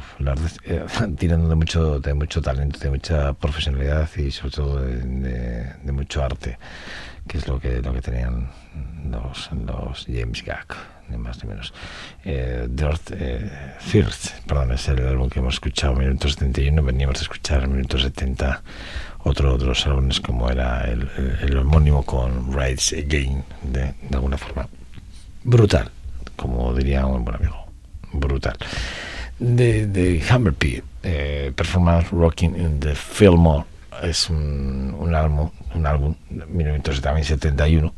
eh, 0.65 0.86
tirando 1.17 1.49
de 1.49 1.56
mucho 1.56 1.99
de 1.99 2.13
mucho 2.13 2.41
talento 2.41 2.80
de 2.80 2.89
mucha 2.89 3.34
profesionalidad 3.34 4.10
y 4.17 4.32
sobre 4.32 4.51
todo 4.51 4.82
de, 4.82 4.97
de- 4.97 5.73
de 5.84 5.91
mucho 5.91 6.23
arte 6.23 6.58
que 7.28 7.38
es 7.38 7.47
lo 7.47 7.60
que 7.60 7.82
lo 7.82 7.93
que 7.93 8.01
tenían 8.01 8.49
los 9.10 9.49
los 9.51 10.06
James 10.08 10.43
Gag 10.45 10.65
ni 11.10 11.18
más 11.18 11.44
ni 11.44 11.50
menos. 11.50 11.74
Eh, 12.24 12.68
Dirt, 12.70 13.12
eh, 13.12 13.50
perdón 14.48 14.72
es 14.74 14.88
el 14.88 15.06
álbum 15.08 15.30
que 15.30 15.39
hemos 15.39 15.56
escuchado 15.56 15.94
minuto 15.96 16.28
71 16.30 16.82
veníamos 16.84 17.15
de 17.18 17.22
escuchar 17.24 17.68
minuto 17.68 17.98
70 17.98 18.62
otro 19.20 19.58
de 19.58 19.65
los 19.65 19.86
álbumes 19.88 20.20
como 20.20 20.50
era 20.50 20.84
el, 20.86 21.10
el- 21.18 21.38
el 21.50 21.58
homónimo 21.58 22.04
con 22.04 22.54
Rise 22.56 23.00
Again 23.06 23.44
de, 23.63 23.82
de 24.10 24.15
alguna 24.15 24.38
forma 24.38 24.68
brutal 25.44 25.89
como 26.36 26.74
diría 26.74 27.06
un 27.06 27.24
buen 27.24 27.38
amigo 27.38 27.65
brutal. 28.13 28.56
De, 29.39 29.86
de 29.88 30.24
Hammerpie 30.30 30.82
eh, 31.04 31.52
Performance 31.56 32.10
Rocking 32.12 32.56
in 32.56 32.80
the 32.80 32.96
Fillmore 32.96 33.65
es 34.04 34.30
un, 34.30 34.96
un 34.98 35.13
álbum 35.15 35.50
un 35.74 35.86
álbum 35.86 36.15
de 36.30 36.46
1971 36.46 37.94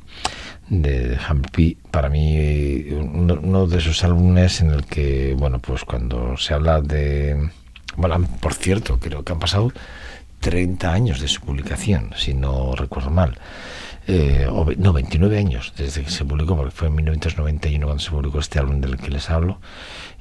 de 0.69 1.17
P, 1.51 1.77
para 1.91 2.10
mí 2.10 2.86
uno, 2.91 3.67
de 3.67 3.77
esos 3.77 4.03
álbumes 4.03 4.62
en 4.62 4.71
el 4.71 4.86
que, 4.86 5.36
bueno, 5.38 5.60
pues 5.60 5.84
cuando 5.86 6.38
se 6.38 6.53
habla 6.53 6.82
de... 6.82 7.49
Bueno, 7.95 8.27
por 8.39 8.53
cierto, 8.53 8.99
creo 8.99 9.23
que 9.23 9.34
han 9.34 9.39
pasado 9.39 9.71
30 10.41 10.91
años 10.91 11.19
de 11.19 11.27
su 11.27 11.41
publicación, 11.41 12.12
si 12.15 12.34
no 12.34 12.75
recuerdo 12.75 13.10
mal. 13.10 13.38
Eh, 14.08 14.47
o 14.49 14.65
no, 14.77 14.93
29 14.93 15.38
años 15.38 15.73
desde 15.75 16.03
que 16.03 16.12
se 16.12 16.23
publicó, 16.23 16.56
porque 16.56 16.71
fue 16.71 16.88
en 16.88 16.95
1991 16.95 17.86
cuando 17.86 18.03
se 18.03 18.12
publicó 18.12 18.39
este 18.39 18.60
álbum 18.60 18.80
del 18.80 18.97
que 18.97 19.10
les 19.10 19.30
hablo, 19.30 19.60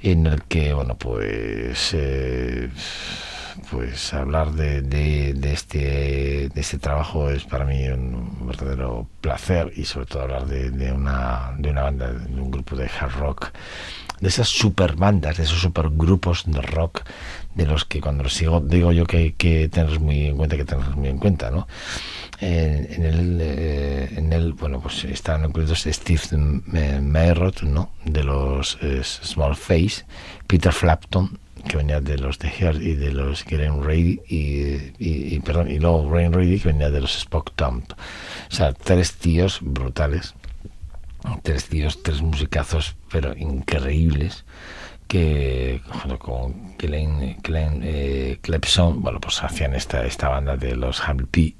en 0.02 0.26
el 0.26 0.42
que, 0.44 0.72
bueno, 0.72 0.96
pues... 0.96 1.92
eh, 1.94 2.68
pues 3.70 4.12
hablar 4.14 4.52
de, 4.52 5.34
este 5.52 6.48
de 6.48 6.60
este 6.60 6.78
trabajo 6.78 7.30
es 7.30 7.44
para 7.44 7.64
mí 7.64 7.86
un 7.88 8.46
verdadero 8.46 9.08
placer 9.20 9.72
y 9.76 9.84
sobre 9.84 10.06
todo 10.06 10.22
hablar 10.22 10.46
de, 10.46 10.92
una 10.92 11.54
de 11.58 11.70
una 11.70 11.82
banda 11.82 12.12
de 12.12 12.40
un 12.40 12.50
grupo 12.50 12.76
de 12.76 12.86
hard 12.86 13.12
rock 13.18 13.50
de 14.20 14.28
esas 14.28 14.48
super 14.48 14.96
bandas 14.96 15.36
de 15.36 15.42
esos 15.42 15.60
super 15.60 15.90
grupos 15.90 16.44
de 16.46 16.60
rock 16.62 17.02
de 17.54 17.66
los 17.66 17.84
que 17.84 18.00
cuando 18.00 18.24
los 18.24 18.34
sigo 18.34 18.60
digo 18.60 18.92
yo 18.92 19.04
que 19.04 19.16
hay 19.16 19.32
que 19.32 19.68
tenerlos 19.68 20.00
muy 20.00 20.26
en 20.26 20.36
cuenta 20.36 20.56
que 20.56 20.64
tenerlos 20.64 20.96
muy 20.96 21.08
en 21.08 21.18
cuenta 21.18 21.50
no 21.50 21.66
en, 22.40 22.92
en 22.92 23.04
el 23.04 23.38
eh, 23.40 24.08
en 24.16 24.32
el 24.32 24.52
bueno 24.52 24.80
pues 24.80 25.04
están 25.04 25.44
incluidos 25.44 25.84
Steve 25.84 26.20
eh, 26.74 27.00
Meyrot 27.02 27.62
no 27.62 27.90
de 28.04 28.24
los 28.24 28.78
eh, 28.82 29.02
Small 29.02 29.56
Face 29.56 30.04
Peter 30.46 30.72
Flapton 30.72 31.38
que 31.66 31.76
venía 31.76 32.00
de 32.00 32.18
los 32.18 32.38
The 32.38 32.48
Heart 32.48 32.80
y 32.80 32.94
de 32.94 33.12
los 33.12 33.44
Green 33.44 33.82
Ready 33.82 34.20
y, 34.28 34.92
y, 34.98 35.40
perdón 35.40 35.70
y 35.70 35.78
luego 35.78 36.08
Green 36.08 36.32
Ready 36.32 36.60
que 36.60 36.68
venía 36.68 36.90
de 36.90 37.00
los 37.00 37.16
Spock 37.16 37.52
Dump 37.56 37.92
o 37.92 38.54
sea 38.54 38.72
tres 38.72 39.14
tíos 39.14 39.58
brutales 39.62 40.34
tres 41.42 41.68
tíos 41.68 42.02
tres 42.02 42.22
musicazos 42.22 42.96
pero 43.10 43.36
increíbles 43.36 44.44
que 45.08 45.80
junto 45.88 46.18
con 46.18 46.76
Glenn, 46.76 47.36
Glenn 47.42 47.80
eh, 47.84 48.38
Clepson 48.40 49.02
bueno 49.02 49.20
pues 49.20 49.42
hacían 49.42 49.74
esta 49.74 50.04
esta 50.04 50.28
banda 50.28 50.56
de 50.56 50.76
los 50.76 51.02
P 51.30 51.54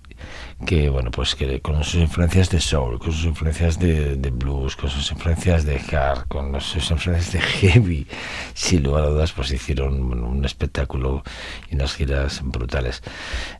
que 0.64 0.88
bueno 0.88 1.10
pues 1.10 1.34
que 1.34 1.60
con 1.60 1.84
sus 1.84 2.00
influencias 2.00 2.50
de 2.50 2.60
soul 2.60 2.98
con 2.98 3.12
sus 3.12 3.24
influencias 3.24 3.78
de, 3.78 4.14
blues 4.32 4.76
con 4.76 4.90
sus 4.90 5.10
influencias 5.12 5.64
de 5.64 5.80
hard 5.92 6.26
con 6.28 6.60
sus 6.60 6.90
influencias 6.90 7.32
de 7.32 7.40
heavy 7.40 8.06
sin 8.54 8.82
lugar 8.82 9.04
a 9.04 9.08
dudas 9.08 9.32
pues 9.32 9.50
hicieron 9.50 10.22
un 10.22 10.44
espectáculo 10.44 11.22
y 11.70 11.74
unas 11.74 11.94
giras 11.94 12.40
brutales. 12.44 13.02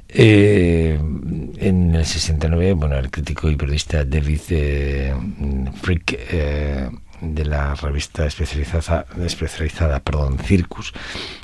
Eh, 0.09 0.99
en 1.59 1.95
el 1.95 2.07
69 2.07 2.75
bueno 2.75 2.97
el 2.97 3.11
crítico 3.11 3.51
y 3.51 3.57
periodista 3.57 4.05
David 4.05 4.41
eh, 4.51 5.15
Frick 5.83 6.17
eh, 6.31 6.89
de 7.21 7.45
la 7.45 7.75
revista 7.75 8.27
especializada, 8.27 9.07
especializada 9.25 10.01
perdón, 10.01 10.39
Circus 10.39 10.93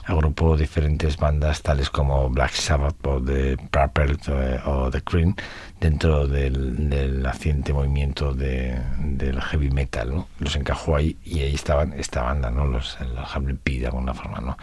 agrupó 0.05 0.57
diferentes 0.57 1.17
bandas 1.17 1.63
tales 1.63 1.91
como 1.91 2.29
Black 2.31 2.53
Sabbath 2.53 3.07
o 3.07 3.21
The 3.21 3.57
Purple 3.57 4.17
eh, 4.29 4.61
o 4.65 4.91
The 4.91 5.03
Cream 5.03 5.35
dentro 5.81 6.27
del, 6.27 6.89
del 6.89 7.23
naciente 7.23 7.73
movimiento 7.73 8.35
de, 8.35 8.81
del 8.99 9.41
heavy 9.41 9.71
metal 9.71 10.15
¿no? 10.15 10.29
los 10.39 10.57
encajó 10.57 10.97
ahí 10.97 11.17
y 11.25 11.41
ahí 11.41 11.55
estaban 11.55 11.93
esta 11.95 12.23
banda 12.23 12.51
¿no? 12.51 12.67
los, 12.67 12.99
los 13.01 13.59
Pie 13.63 13.81
de 13.81 13.87
alguna 13.87 14.15
forma 14.15 14.41
¿no? 14.41 14.57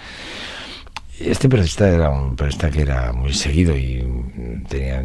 Este 1.19 1.49
periodista 1.49 1.89
era 1.89 2.10
un 2.10 2.36
periodista 2.38 2.71
que 2.71 2.82
era 2.82 3.12
muy 3.12 3.34
seguido 3.34 3.75
y 3.75 4.01
tenía, 4.69 5.03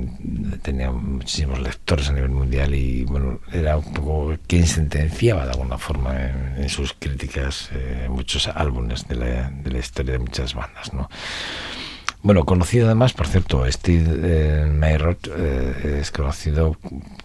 tenía 0.62 0.92
muchísimos 0.92 1.58
lectores 1.58 2.08
a 2.08 2.12
nivel 2.12 2.30
mundial 2.30 2.72
y 2.72 3.04
bueno, 3.04 3.40
era 3.52 3.76
un 3.78 3.92
poco 3.92 4.36
quien 4.46 4.64
sentenciaba 4.64 5.44
de 5.44 5.50
alguna 5.50 5.76
forma 5.76 6.14
en, 6.14 6.62
en 6.62 6.68
sus 6.68 6.92
críticas 6.92 7.68
eh, 7.72 8.06
muchos 8.08 8.46
álbumes 8.46 9.08
de 9.08 9.16
la, 9.16 9.50
de 9.50 9.70
la 9.72 9.78
historia 9.78 10.12
de 10.12 10.18
muchas 10.20 10.54
bandas, 10.54 10.92
¿no? 10.94 11.08
Bueno, 12.24 12.46
conocido 12.46 12.86
además, 12.86 13.12
por 13.12 13.26
cierto, 13.26 13.70
Steve 13.70 14.18
eh, 14.22 14.66
eh, 14.66 15.98
es 16.00 16.10
conocido 16.10 16.74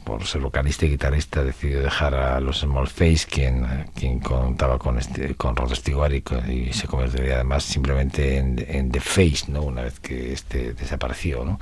por 0.04 0.26
ser 0.26 0.42
vocalista 0.42 0.86
y 0.86 0.90
guitarrista, 0.90 1.42
decidió 1.42 1.82
dejar 1.82 2.16
a 2.16 2.42
los 2.42 2.60
Small 2.60 2.90
Face, 2.90 3.26
quien, 3.26 3.66
quien 3.96 4.20
contaba 4.20 4.78
con 4.78 5.00
este, 5.00 5.36
con 5.36 5.56
Rod 5.56 5.74
Stewart 5.74 6.12
y, 6.50 6.74
se 6.74 6.88
convertiría 6.88 7.36
además 7.36 7.64
simplemente 7.64 8.40
en, 8.40 8.92
The 8.92 9.00
Face, 9.00 9.46
¿no? 9.48 9.62
Una 9.62 9.84
vez 9.84 10.02
que 10.02 10.34
este 10.34 10.74
desapareció. 10.74 11.58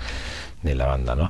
De 0.63 0.73
la 0.73 0.88
banda, 0.88 1.15
¿no? 1.15 1.30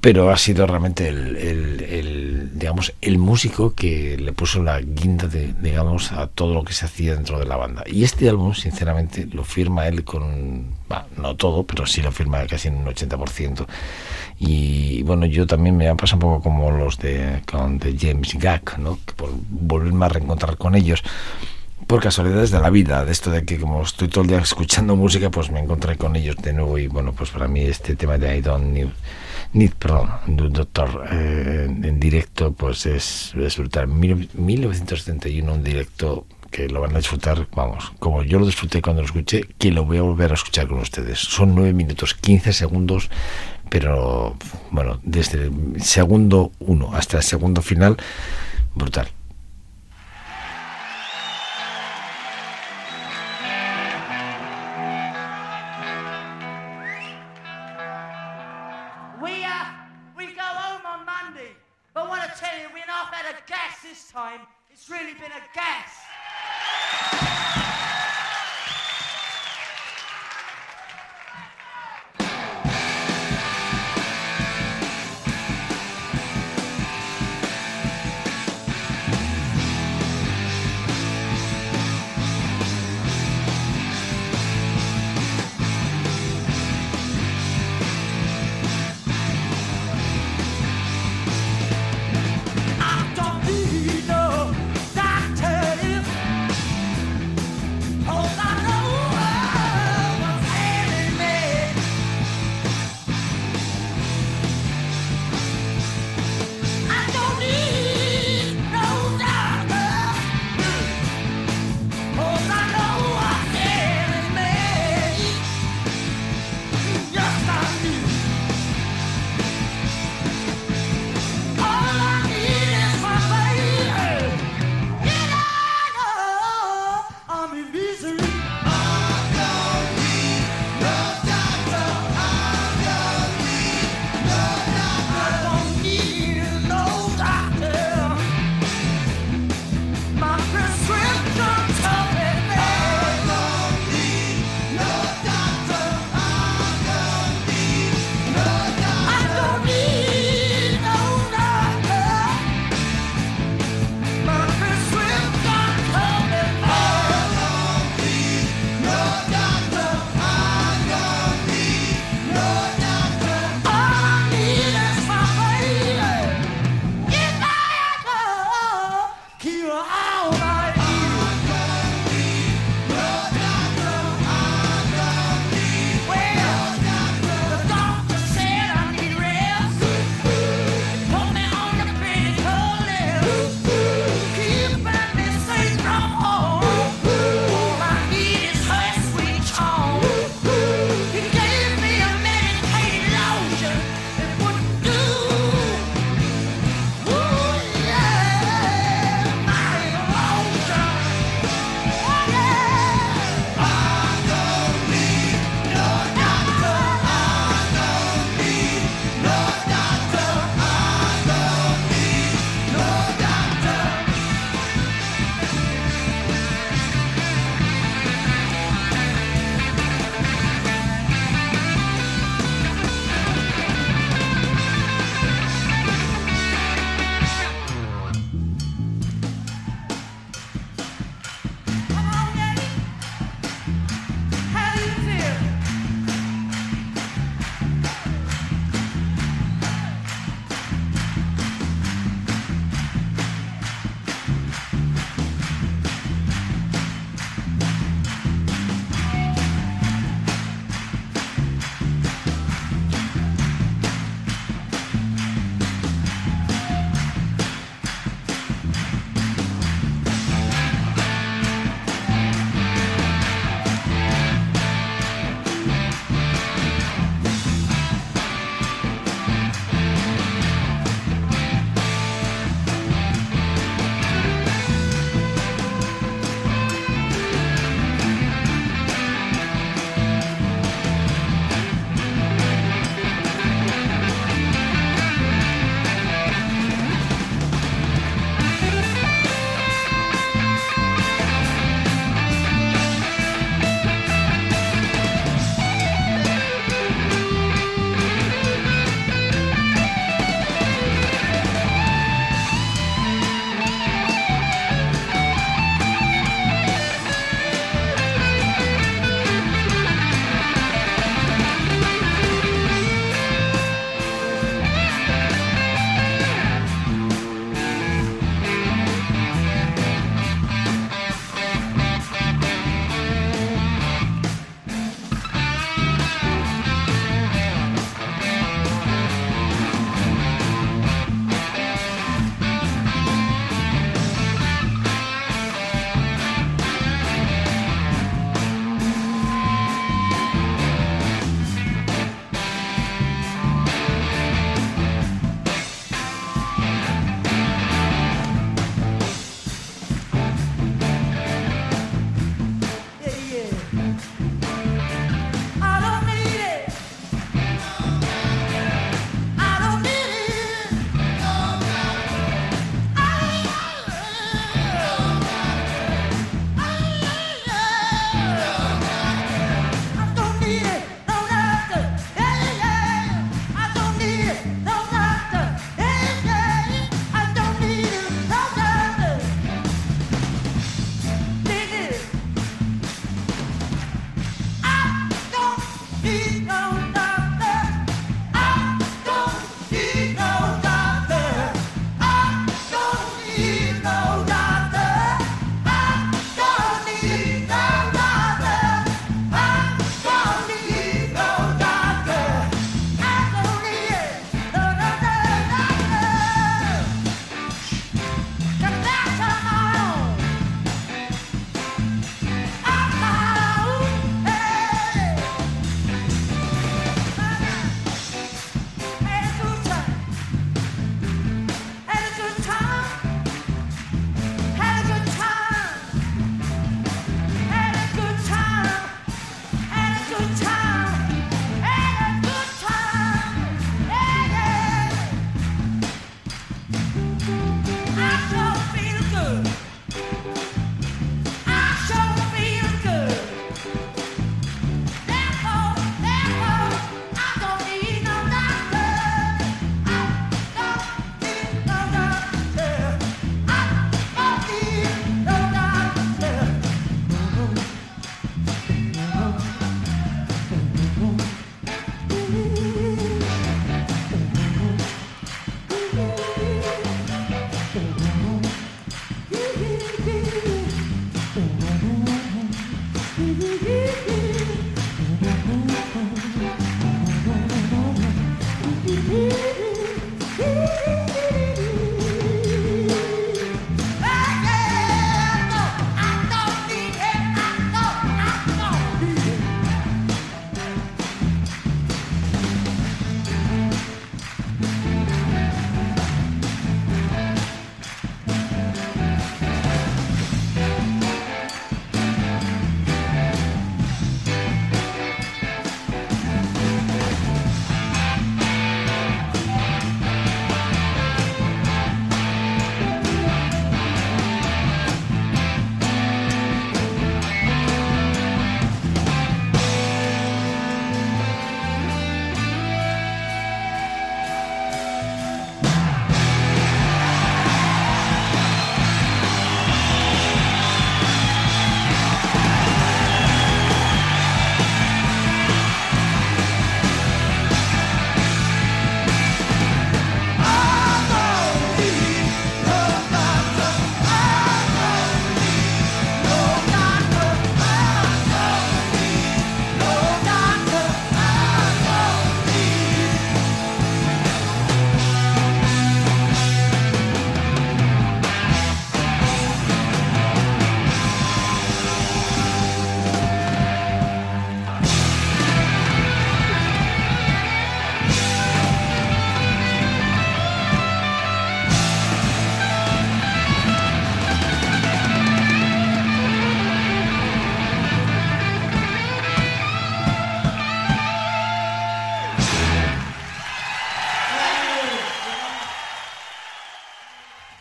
Pero 0.00 0.30
ha 0.30 0.36
sido 0.36 0.66
realmente 0.66 1.08
el, 1.08 2.50
digamos 2.54 2.94
el 3.00 3.18
músico 3.18 3.74
que 3.74 4.16
le 4.16 4.32
puso 4.32 4.62
la 4.62 4.80
guinda 4.80 5.26
de, 5.26 5.52
digamos 5.60 6.12
a 6.12 6.28
todo 6.28 6.54
lo 6.54 6.64
que 6.64 6.72
se 6.72 6.84
hacía 6.84 7.14
dentro 7.14 7.38
de 7.38 7.46
la 7.46 7.56
banda. 7.56 7.82
Y 7.86 8.04
este 8.04 8.28
álbum 8.28 8.54
sinceramente 8.54 9.26
lo 9.32 9.44
firma 9.44 9.88
él 9.88 10.04
con 10.04 10.78
no 11.16 11.36
todo 11.36 11.64
pero 11.64 11.86
sí 11.86 12.02
lo 12.02 12.12
firma 12.12 12.44
casi 12.46 12.68
en 12.68 12.76
un 12.76 12.86
80% 12.86 13.66
y 14.40 15.02
bueno 15.04 15.24
yo 15.26 15.46
también 15.46 15.76
me 15.76 15.94
pasa 15.94 16.16
un 16.16 16.20
poco 16.20 16.42
como 16.42 16.70
los 16.70 16.98
de 16.98 17.42
con 17.50 17.78
de 17.78 17.96
James 17.98 18.34
Gack 18.34 18.78
no 18.78 18.98
por 19.16 19.30
volverme 19.48 20.06
a 20.06 20.08
reencontrar 20.08 20.56
con 20.56 20.74
ellos. 20.74 21.02
Por 21.86 22.00
casualidades 22.00 22.50
de 22.52 22.60
la 22.60 22.70
vida, 22.70 23.04
de 23.04 23.10
esto 23.10 23.30
de 23.30 23.44
que 23.44 23.58
como 23.58 23.82
estoy 23.82 24.06
todo 24.06 24.22
el 24.22 24.28
día 24.28 24.38
escuchando 24.38 24.94
música, 24.94 25.30
pues 25.30 25.50
me 25.50 25.58
encontré 25.58 25.96
con 25.96 26.14
ellos 26.14 26.36
de 26.36 26.52
nuevo 26.52 26.78
y 26.78 26.86
bueno, 26.86 27.12
pues 27.12 27.30
para 27.30 27.48
mí 27.48 27.62
este 27.62 27.96
tema 27.96 28.16
de 28.16 28.36
I 28.36 28.40
Don't 28.42 28.66
Need, 28.72 28.90
need 29.52 29.72
perdón, 29.78 30.10
do 30.26 30.48
Doctor 30.48 31.04
eh, 31.10 31.66
en, 31.68 31.84
en 31.84 32.00
directo, 32.00 32.52
pues 32.52 32.86
es, 32.86 33.34
es 33.34 33.56
brutal. 33.58 33.88
Mil- 33.88 34.28
1971, 34.34 35.52
un 35.52 35.62
directo 35.64 36.26
que 36.50 36.68
lo 36.68 36.80
van 36.80 36.94
a 36.94 36.98
disfrutar, 36.98 37.46
vamos, 37.54 37.92
como 38.00 38.22
yo 38.24 38.38
lo 38.40 38.46
disfruté 38.46 38.82
cuando 38.82 39.02
lo 39.02 39.06
escuché, 39.06 39.46
que 39.58 39.70
lo 39.70 39.84
voy 39.84 39.98
a 39.98 40.02
volver 40.02 40.32
a 40.32 40.34
escuchar 40.34 40.66
con 40.66 40.78
ustedes. 40.80 41.18
Son 41.18 41.54
9 41.54 41.72
minutos 41.72 42.14
15 42.14 42.52
segundos, 42.52 43.08
pero 43.68 44.36
bueno, 44.72 45.00
desde 45.04 45.44
el 45.44 45.80
segundo 45.82 46.50
1 46.58 46.94
hasta 46.94 47.18
el 47.18 47.22
segundo 47.22 47.62
final, 47.62 47.96
brutal. 48.74 49.08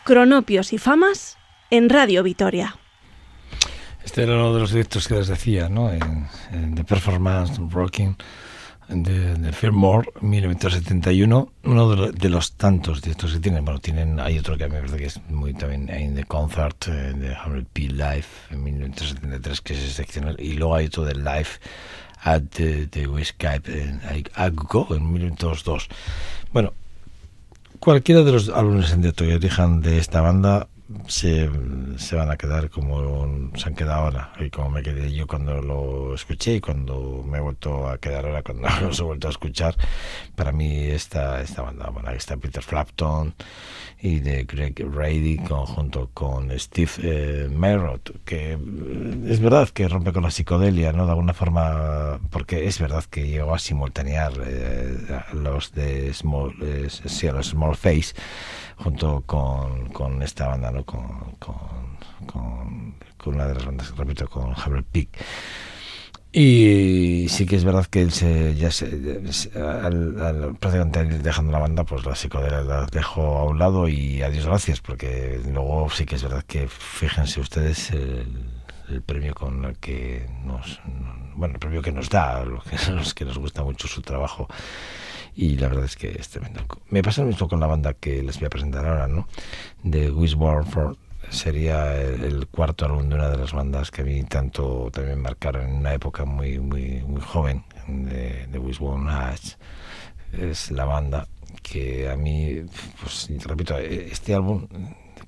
Cronopios 0.10 0.74
y 0.74 0.80
famas 0.80 1.38
en 1.70 1.88
Radio 1.88 2.24
Vitoria. 2.24 2.76
Este 4.04 4.24
era 4.24 4.34
uno 4.34 4.56
de 4.56 4.62
los 4.62 4.72
directos 4.72 5.08
que 5.08 5.14
les 5.14 5.28
decía, 5.28 5.70
¿no? 5.70 5.92
En, 5.92 6.74
The 6.74 6.84
Performance 6.84 7.62
Rocking 7.70 8.18
de, 8.88 9.36
de 9.36 9.52
Fillmore, 9.54 10.10
1971. 10.22 11.54
Uno 11.62 11.96
de, 11.96 12.12
de 12.12 12.30
los 12.30 12.54
tantos 12.54 13.04
directos 13.04 13.34
que 13.34 13.40
tienen. 13.40 13.64
Bueno, 13.64 13.80
tienen, 13.80 14.20
hay 14.20 14.40
otro 14.40 14.58
que 14.58 14.64
a 14.64 14.68
me 14.68 14.80
parece 14.80 14.98
que 14.98 15.06
es 15.06 15.22
muy 15.30 15.54
también 15.54 15.88
en 15.92 16.16
The 16.16 16.24
Concert 16.24 16.88
eh, 16.88 17.14
de 17.14 17.36
Hamlet 17.36 17.68
P. 17.72 17.82
Live 17.82 18.26
en 18.50 18.64
1973, 18.64 19.62
que 19.62 19.74
es 19.74 19.84
excepcional. 19.84 20.36
Y 20.40 20.54
luego 20.54 20.74
hay 20.74 20.88
otro 20.88 21.06
de 21.06 21.14
Live 21.14 21.50
at 22.24 22.42
the, 22.56 22.88
the 22.88 23.06
Skype 23.26 23.72
en 23.72 24.02
Aggo 24.34 24.88
en 24.90 25.14
1902. 25.14 25.88
Bueno, 26.52 26.74
cualquiera 27.80 28.24
de 28.24 28.32
los 28.32 28.50
álbumes 28.50 28.92
en 28.92 29.02
que 29.14 29.34
elijan 29.34 29.82
de 29.82 29.98
esta 29.98 30.22
banda 30.22 30.68
se, 31.08 31.50
se 31.98 32.16
van 32.16 32.32
a 32.32 32.38
quedar 32.38 32.70
como 32.70 33.52
se 33.56 33.68
han 33.68 33.76
quedado 33.76 34.04
ahora. 34.06 34.34
Y 34.40 34.50
como 34.50 34.70
me 34.70 34.84
quedé 34.84 35.12
yo 35.14 35.28
cuando 35.28 35.62
lo 35.62 36.16
escuché 36.16 36.56
y 36.56 36.62
cuando 36.62 37.24
me 37.28 37.38
he 37.38 37.42
vuelto 37.42 37.88
a 37.88 37.98
quedar 37.98 38.26
ahora 38.26 38.44
cuando 38.44 38.68
los 38.82 39.00
he 39.00 39.04
vuelto 39.04 39.28
a 39.28 39.32
escuchar 39.32 39.76
para 40.36 40.52
mí 40.52 40.84
esta, 40.84 41.42
esta 41.42 41.62
banda 41.62 41.90
bueno 41.90 42.12
está 42.12 42.38
Peter 42.38 42.64
Frampton 42.64 43.34
y 44.02 44.20
de 44.20 44.46
Greg 44.46 44.76
Rady 44.80 45.40
junto 45.48 46.10
con 46.14 46.58
Steve 46.58 46.92
eh, 47.04 47.50
Merritt 47.52 48.12
que 48.24 48.54
eh, 48.54 48.58
es 49.28 49.40
verdad 49.40 49.70
que 49.70 49.88
rompe 49.88 50.14
con 50.14 50.24
la 50.24 50.32
psicodelia 50.32 50.94
no 50.94 51.06
de 51.06 51.12
alguna 51.12 51.34
forma 51.34 52.20
porque 52.30 52.68
es 52.68 52.80
verdad 52.80 53.04
que 53.04 53.28
llegó 53.28 53.54
a 53.54 53.60
simultanear 53.60 54.34
eh, 54.46 55.22
los 55.34 55.74
de 55.74 56.14
Small 56.14 56.56
eh, 56.62 56.88
los 57.34 57.48
Small 57.48 57.76
Face 57.76 58.14
junto 58.84 59.22
con, 59.26 59.90
con 59.90 60.22
esta 60.22 60.48
banda 60.48 60.72
no 60.72 60.84
con, 60.86 61.36
con, 61.40 61.56
con, 62.26 62.96
una 63.26 63.48
de 63.48 63.56
las 63.56 63.66
bandas 63.66 63.96
repito 63.98 64.28
con 64.30 64.54
Harold 64.56 64.86
Peak 64.92 65.10
y 66.32 67.26
sí 67.30 67.46
que 67.48 67.56
es 67.56 67.64
verdad 67.64 67.86
que 67.88 68.02
él 68.04 68.12
se, 68.12 68.54
ya 68.56 68.70
se, 68.70 68.86
al, 69.56 70.22
al- 70.22 70.56
prácticamente 70.60 71.04
dejando 71.20 71.52
la 71.52 71.58
banda, 71.60 71.84
pues 71.86 72.06
la 72.06 72.14
psicodelia 72.16 72.62
la 72.62 72.86
dejó 72.86 73.40
a 73.40 73.46
un 73.46 73.58
lado 73.58 73.88
y 73.88 74.22
adiós 74.22 74.46
gracias, 74.46 74.80
porque 74.80 75.42
luego 75.52 75.90
sí 75.90 76.06
que 76.06 76.16
es 76.16 76.24
verdad 76.24 76.44
que 76.46 76.68
fíjense 76.68 77.40
ustedes 77.40 77.90
el, 77.92 78.28
el 78.90 79.02
premio 79.02 79.34
con 79.34 79.66
el 79.66 79.78
que 79.78 80.30
nos, 80.46 80.80
bueno, 81.36 81.56
el 81.56 81.60
premio 81.60 81.82
que 81.82 81.92
nos 81.92 82.10
da 82.12 82.46
los 82.46 82.64
que, 82.64 82.92
los 82.92 83.14
que 83.16 83.26
nos 83.26 83.40
gusta 83.40 83.64
mucho 83.64 83.88
su 83.88 84.02
trabajo 84.04 84.48
y 85.40 85.56
la 85.56 85.70
verdad 85.70 85.86
es 85.86 85.96
que 85.96 86.10
es 86.20 86.28
tremendo. 86.28 86.66
Me 86.90 87.02
pasa 87.02 87.22
lo 87.22 87.28
mismo 87.28 87.48
con 87.48 87.62
la 87.62 87.68
banda 87.68 87.94
que 87.94 88.22
les 88.22 88.38
voy 88.40 88.48
a 88.48 88.50
presentar 88.50 88.86
ahora, 88.86 89.08
¿no? 89.08 89.26
De 89.84 90.12
Wishbone 90.12 90.66
for 90.66 90.98
sería 91.30 91.96
el, 91.96 92.48
cuarto 92.48 92.84
álbum 92.86 93.08
de 93.08 93.16
una 93.16 93.30
de 93.30 93.38
las 93.38 93.54
bandas 93.54 93.90
que 93.90 94.02
a 94.02 94.06
mí 94.06 94.22
tanto 94.24 94.90
también 94.92 95.22
marcaron 95.22 95.70
en 95.70 95.76
una 95.76 95.94
época 95.94 96.26
muy 96.26 96.60
muy 96.60 97.04
muy 97.04 97.22
joven 97.22 97.64
de, 97.88 98.48
de 98.48 98.60
Wishbone 98.60 99.10
Ash. 99.10 99.54
Es 100.34 100.72
la 100.72 100.84
banda 100.84 101.26
que 101.64 102.10
a 102.10 102.18
mí, 102.18 102.66
pues 103.02 103.30
repito, 103.46 103.78
este 103.78 104.34
álbum 104.34 104.68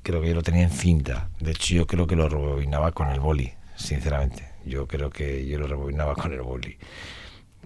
creo 0.04 0.22
que 0.22 0.28
yo 0.28 0.36
lo 0.36 0.44
tenía 0.44 0.64
en 0.64 0.72
cinta. 0.72 1.30
De 1.40 1.52
hecho, 1.52 1.74
yo 1.74 1.88
creo 1.88 2.06
que 2.06 2.18
lo 2.18 2.28
rebobinaba 2.28 2.92
con 2.92 3.08
el 3.08 3.22
boli, 3.22 3.54
sinceramente. 3.78 4.50
Yo 4.66 4.88
creo 4.88 5.10
que 5.10 5.48
yo 5.48 5.58
lo 5.58 5.68
rebobinaba 5.68 6.16
con 6.16 6.34
el 6.34 6.42
boli 6.42 6.78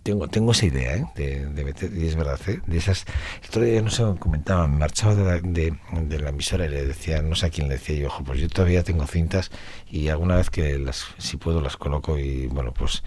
tengo, 0.06 0.28
tengo 0.30 0.51
esa 0.53 0.66
idea, 0.68 0.95
¿eh? 0.97 1.06
De, 1.16 1.45
de 1.47 1.89
y 1.97 2.08
es 2.08 2.16
verdad, 2.16 2.39
¿eh? 2.47 2.62
De 2.68 2.78
esas. 2.78 3.06
Ya 3.53 3.82
no 3.82 3.89
sé, 3.89 4.03
comentaba, 4.20 4.68
me 4.68 4.78
marchaba 4.78 5.16
de 5.16 5.24
la, 5.24 5.39
de, 5.41 5.78
de 6.03 6.20
la 6.20 6.30
emisora 6.30 6.66
y 6.66 6.70
le 6.70 6.86
decía, 6.86 7.22
no 7.22 7.36
sé 7.36 7.47
a 7.47 7.49
quién 7.49 7.68
le 7.68 7.76
decía 7.76 7.95
yo, 7.97 8.08
ojo, 8.08 8.24
pues 8.24 8.39
yo 8.39 8.47
todavía 8.49 8.84
tengo 8.84 9.06
cintas 9.08 9.49
y 9.89 10.10
alguna 10.10 10.36
vez 10.38 10.49
que 10.49 10.78
las, 10.80 11.06
si 11.18 11.38
puedo, 11.38 11.62
las 11.62 11.78
coloco 11.78 12.18
y 12.20 12.47
bueno, 12.47 12.74
pues 12.74 13.03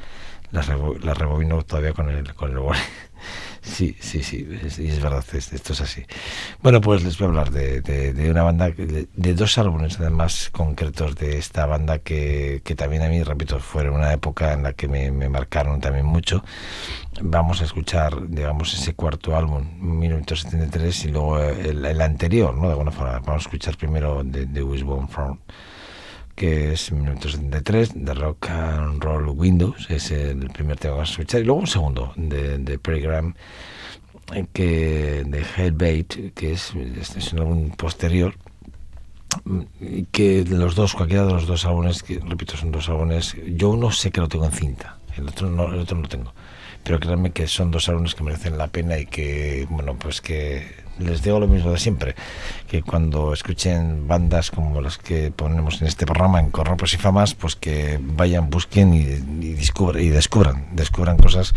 las, 0.50 0.68
rebo- 0.68 0.98
las 1.00 1.16
rebobino 1.18 1.62
todavía 1.64 1.92
con 1.92 2.08
el, 2.10 2.34
con 2.34 2.50
el. 2.52 2.58
Sí, 3.62 3.96
sí, 4.00 4.22
sí, 4.22 4.46
es, 4.64 4.78
es 4.78 5.00
verdad, 5.02 5.24
es- 5.32 5.52
esto 5.52 5.72
es 5.72 5.80
así. 5.80 6.04
Bueno, 6.62 6.80
pues 6.80 7.04
les 7.04 7.18
voy 7.18 7.26
a 7.26 7.28
hablar 7.30 7.50
de, 7.50 8.30
una 8.30 8.42
banda, 8.42 8.70
de, 8.70 9.34
dos 9.34 9.58
álbumes 9.58 9.98
además 10.00 10.50
concretos 10.52 11.16
de 11.16 11.38
esta 11.38 11.66
banda 11.66 11.98
que, 12.00 12.62
que 12.64 12.74
también 12.74 13.02
a 13.02 13.08
mí, 13.08 13.22
repito, 13.22 13.60
fueron 13.60 13.94
una 13.96 14.12
época 14.12 14.52
en 14.54 14.62
la 14.64 14.72
que 14.74 14.88
me, 14.88 15.10
me 15.12 15.28
marcaron 15.28 15.80
también 15.80 16.06
mucho. 16.06 16.44
Vamos 17.22 17.60
a 17.60 17.64
escuchar, 17.64 18.28
digamos, 18.28 18.74
ese 18.74 18.94
cuarto 18.94 19.36
álbum, 19.36 19.64
1973, 19.80 21.04
y 21.06 21.08
luego 21.08 21.40
el, 21.40 21.84
el 21.84 22.00
anterior, 22.00 22.54
¿no? 22.54 22.64
De 22.66 22.72
alguna 22.72 22.92
forma, 22.92 23.12
vamos 23.20 23.44
a 23.46 23.48
escuchar 23.48 23.76
primero 23.76 24.22
de, 24.24 24.46
de 24.46 24.62
Wishbone 24.62 25.08
Front 25.08 25.40
que 26.38 26.72
es 26.72 26.92
1973, 26.92 28.04
de 28.04 28.14
Rock 28.14 28.48
and 28.48 29.02
Roll 29.02 29.28
Windows, 29.30 29.90
es 29.90 30.12
el 30.12 30.48
primer 30.50 30.76
tema 30.76 30.92
que 30.92 30.98
vamos 31.00 31.08
a 31.08 31.12
escuchar, 31.12 31.40
y 31.40 31.44
luego 31.44 31.60
un 31.60 31.66
segundo 31.66 32.12
de, 32.14 32.58
de 32.58 32.78
Pregram, 32.78 33.34
eh, 34.32 34.46
que 34.52 35.24
de 35.26 35.44
Hellbait, 35.56 36.32
que 36.34 36.52
es, 36.52 36.72
es 36.76 37.32
un 37.32 37.40
álbum 37.40 37.70
posterior, 37.70 38.36
que 40.12 40.44
los 40.48 40.76
dos, 40.76 40.94
cualquiera 40.94 41.26
de 41.26 41.32
los 41.32 41.48
dos 41.48 41.64
álbumes, 41.64 42.04
que 42.04 42.20
repito, 42.20 42.56
son 42.56 42.70
dos 42.70 42.88
álbumes, 42.88 43.34
yo 43.44 43.70
uno 43.70 43.90
sé 43.90 44.12
que 44.12 44.20
lo 44.20 44.28
tengo 44.28 44.44
en 44.44 44.52
cinta, 44.52 44.98
el 45.16 45.28
otro 45.28 45.50
no, 45.50 45.72
el 45.72 45.80
otro 45.80 45.96
no 45.96 46.02
lo 46.02 46.08
tengo, 46.08 46.32
pero 46.84 47.00
créanme 47.00 47.32
que 47.32 47.48
son 47.48 47.72
dos 47.72 47.88
álbumes 47.88 48.14
que 48.14 48.22
merecen 48.22 48.56
la 48.56 48.68
pena 48.68 48.96
y 48.96 49.06
que, 49.06 49.66
bueno, 49.70 49.96
pues 49.98 50.20
que 50.20 50.86
les 50.98 51.22
digo 51.22 51.40
lo 51.40 51.46
mismo 51.46 51.70
de 51.70 51.78
siempre, 51.78 52.14
que 52.68 52.82
cuando 52.82 53.32
escuchen 53.32 54.06
bandas 54.06 54.50
como 54.50 54.80
las 54.80 54.98
que 54.98 55.30
ponemos 55.30 55.80
en 55.80 55.88
este 55.88 56.06
programa, 56.06 56.40
en 56.40 56.50
Corropos 56.50 56.94
y 56.94 56.96
Famas, 56.96 57.34
pues 57.34 57.56
que 57.56 57.98
vayan, 58.00 58.50
busquen 58.50 58.94
y, 58.94 59.00
y, 59.44 59.54
descubran, 59.54 60.02
y 60.02 60.08
descubran, 60.08 60.68
descubran 60.72 61.16
cosas 61.16 61.54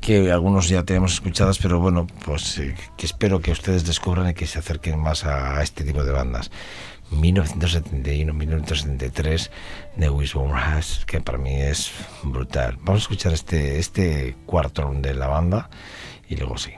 que 0.00 0.30
algunos 0.30 0.68
ya 0.68 0.84
tenemos 0.84 1.14
escuchadas, 1.14 1.58
pero 1.58 1.80
bueno, 1.80 2.06
pues 2.24 2.58
eh, 2.58 2.74
que 2.96 3.06
espero 3.06 3.40
que 3.40 3.50
ustedes 3.50 3.84
descubran 3.84 4.30
y 4.30 4.34
que 4.34 4.46
se 4.46 4.58
acerquen 4.58 4.98
más 4.98 5.24
a, 5.24 5.58
a 5.58 5.62
este 5.62 5.84
tipo 5.84 6.04
de 6.04 6.12
bandas. 6.12 6.50
1971-1973 7.10 9.50
de 9.96 10.10
Wishbone 10.10 10.52
Hash, 10.54 11.04
que 11.04 11.20
para 11.20 11.38
mí 11.38 11.54
es 11.54 11.90
brutal. 12.22 12.76
Vamos 12.82 13.02
a 13.02 13.04
escuchar 13.04 13.32
este, 13.32 13.78
este 13.78 14.34
cuarto 14.46 14.92
de 14.94 15.14
la 15.14 15.28
banda 15.28 15.70
y 16.28 16.34
luego 16.36 16.58
seguimos. 16.58 16.77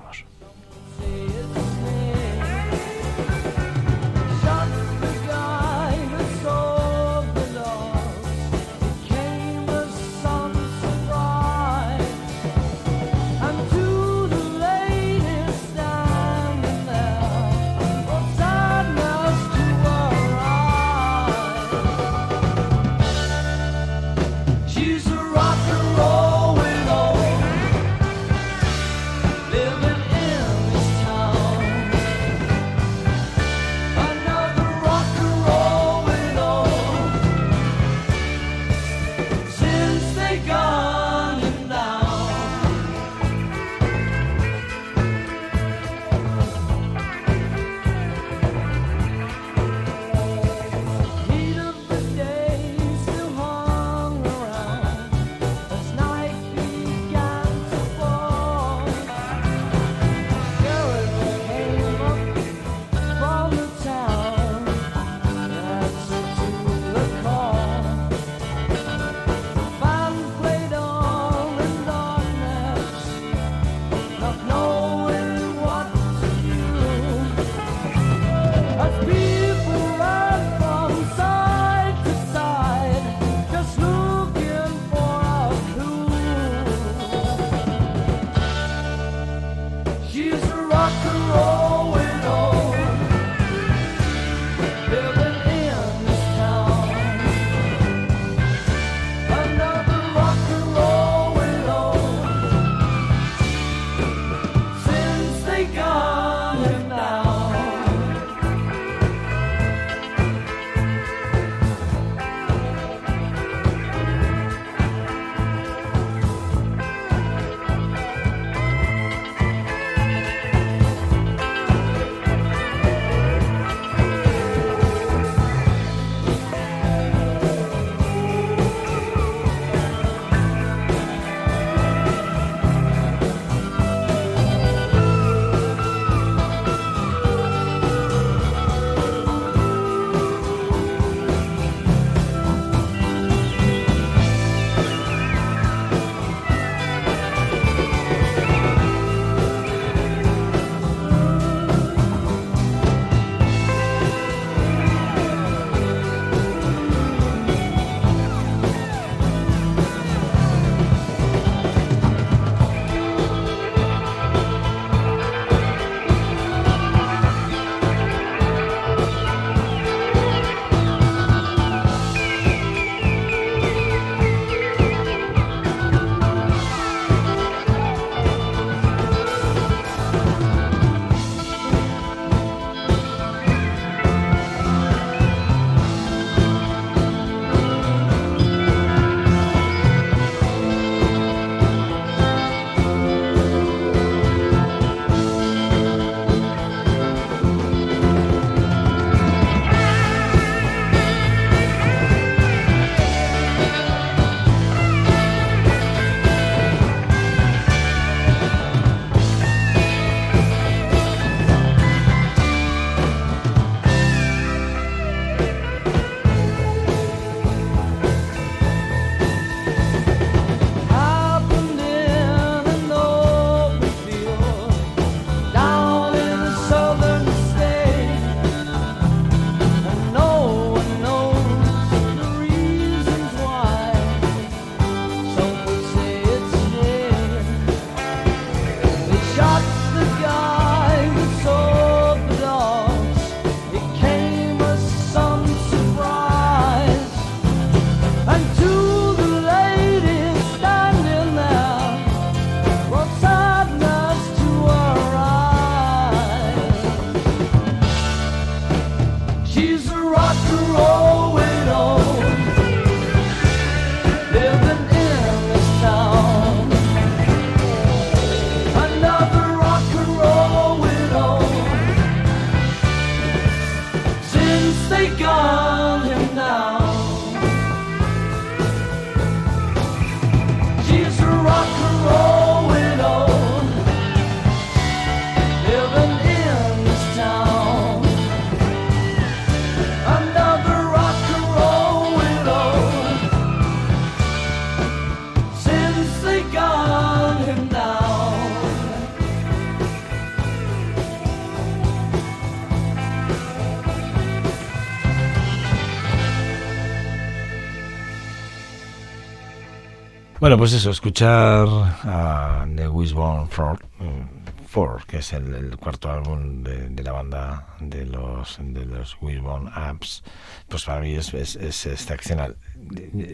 Bueno, 310.50 310.62
pues 310.62 310.72
eso, 310.72 310.90
escuchar 310.90 311.68
a 312.02 312.66
The 312.74 312.88
Wishbone 312.88 313.46
Four, 313.50 313.78
mm, 314.00 314.66
Four, 314.66 315.06
que 315.06 315.18
es 315.18 315.32
el, 315.32 315.76
cuarto 315.76 316.10
álbum 316.10 316.64
de, 316.64 317.04
la 317.04 317.12
banda 317.12 317.68
de 317.78 318.04
los 318.04 318.58
de 318.60 318.84
los 318.84 319.16
Wishbone 319.20 319.70
Apps, 319.72 320.24
pues 320.66 320.86
para 320.86 321.02
mí 321.02 321.12
es, 321.12 321.32
es, 321.34 321.54
es 321.54 321.86
excepcional. 321.86 322.56